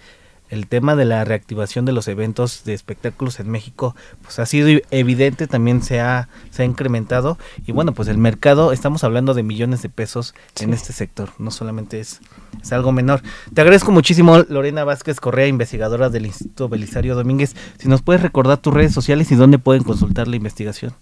el 0.50 0.66
tema 0.66 0.96
de 0.96 1.04
la 1.04 1.24
reactivación 1.24 1.84
de 1.84 1.92
los 1.92 2.08
eventos 2.08 2.64
de 2.64 2.74
espectáculos 2.74 3.40
en 3.40 3.50
México 3.50 3.94
pues 4.22 4.38
ha 4.38 4.46
sido 4.46 4.80
evidente, 4.90 5.46
también 5.46 5.82
se 5.82 6.00
ha, 6.00 6.28
se 6.50 6.62
ha 6.62 6.64
incrementado 6.64 7.38
y 7.66 7.72
bueno, 7.72 7.92
pues 7.92 8.08
el 8.08 8.18
mercado, 8.18 8.72
estamos 8.72 9.04
hablando 9.04 9.34
de 9.34 9.42
millones 9.42 9.82
de 9.82 9.88
pesos 9.88 10.34
en 10.60 10.72
este 10.72 10.92
sector, 10.92 11.30
no 11.38 11.50
solamente 11.50 12.00
es, 12.00 12.20
es 12.62 12.72
algo 12.72 12.92
menor. 12.92 13.22
Te 13.52 13.60
agradezco 13.60 13.92
muchísimo 13.92 14.38
Lorena 14.48 14.84
Vázquez 14.84 15.20
Correa, 15.20 15.46
investigadora 15.46 16.10
del 16.10 16.26
Instituto 16.26 16.68
Belisario 16.68 17.14
Domínguez, 17.14 17.54
si 17.78 17.88
nos 17.88 18.02
puedes 18.02 18.22
recordar 18.22 18.58
tus 18.58 18.74
redes 18.74 18.92
sociales 18.92 19.30
y 19.30 19.34
dónde 19.34 19.58
pueden 19.58 19.82
consultar 19.82 20.28
la 20.28 20.36
investigación. 20.36 20.94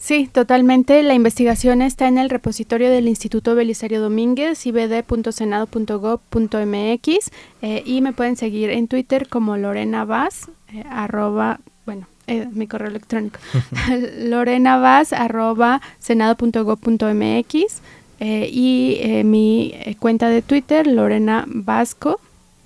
Sí, 0.00 0.28
totalmente. 0.32 1.02
La 1.02 1.12
investigación 1.12 1.82
está 1.82 2.08
en 2.08 2.16
el 2.16 2.30
repositorio 2.30 2.90
del 2.90 3.06
Instituto 3.06 3.54
Belisario 3.54 4.00
Domínguez, 4.00 4.66
ibd.senado.gov.mx, 4.66 7.30
eh, 7.60 7.82
y 7.84 8.00
me 8.00 8.14
pueden 8.14 8.36
seguir 8.36 8.70
en 8.70 8.88
Twitter 8.88 9.28
como 9.28 9.58
Lorena 9.58 10.06
Vaz, 10.06 10.48
eh, 10.72 10.84
arroba, 10.88 11.60
bueno, 11.84 12.06
eh, 12.26 12.48
mi 12.50 12.66
correo 12.66 12.88
electrónico, 12.88 13.40
Lorena 14.18 14.78
Vaz, 14.78 15.12
arroba 15.12 15.82
senado.gov.mx, 15.98 17.82
y 18.22 19.22
mi 19.24 19.74
cuenta 19.98 20.30
de 20.30 20.40
Twitter, 20.40 20.86
Lorena 20.86 21.44
Vasco, 21.46 22.18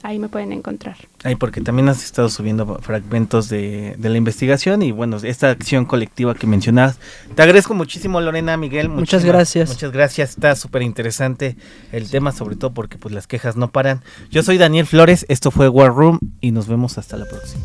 ahí 0.04 0.18
me 0.18 0.28
pueden 0.28 0.52
encontrar. 0.52 0.96
Ahí 1.24 1.34
porque 1.34 1.62
también 1.62 1.88
has 1.88 2.04
estado 2.04 2.28
subiendo 2.28 2.78
fragmentos 2.82 3.48
de, 3.48 3.96
de, 3.98 4.08
la 4.10 4.18
investigación 4.18 4.82
y 4.82 4.92
bueno, 4.92 5.16
esta 5.16 5.50
acción 5.50 5.86
colectiva 5.86 6.34
que 6.34 6.46
mencionabas. 6.46 6.98
Te 7.34 7.42
agradezco 7.42 7.72
muchísimo 7.72 8.20
Lorena, 8.20 8.56
Miguel. 8.58 8.90
Muchas 8.90 9.24
gracias. 9.24 9.70
Muchas 9.70 9.92
gracias, 9.92 10.30
está 10.30 10.54
súper 10.56 10.82
interesante 10.82 11.56
el 11.90 12.10
tema, 12.10 12.32
sobre 12.32 12.56
todo 12.56 12.74
porque 12.74 12.98
pues 12.98 13.14
las 13.14 13.26
quejas 13.26 13.56
no 13.56 13.70
paran. 13.70 14.02
Yo 14.30 14.42
soy 14.42 14.58
Daniel 14.58 14.86
Flores, 14.86 15.24
esto 15.30 15.50
fue 15.50 15.70
War 15.70 15.92
Room 15.94 16.18
y 16.42 16.52
nos 16.52 16.68
vemos 16.68 16.98
hasta 16.98 17.16
la 17.16 17.24
próxima. 17.24 17.64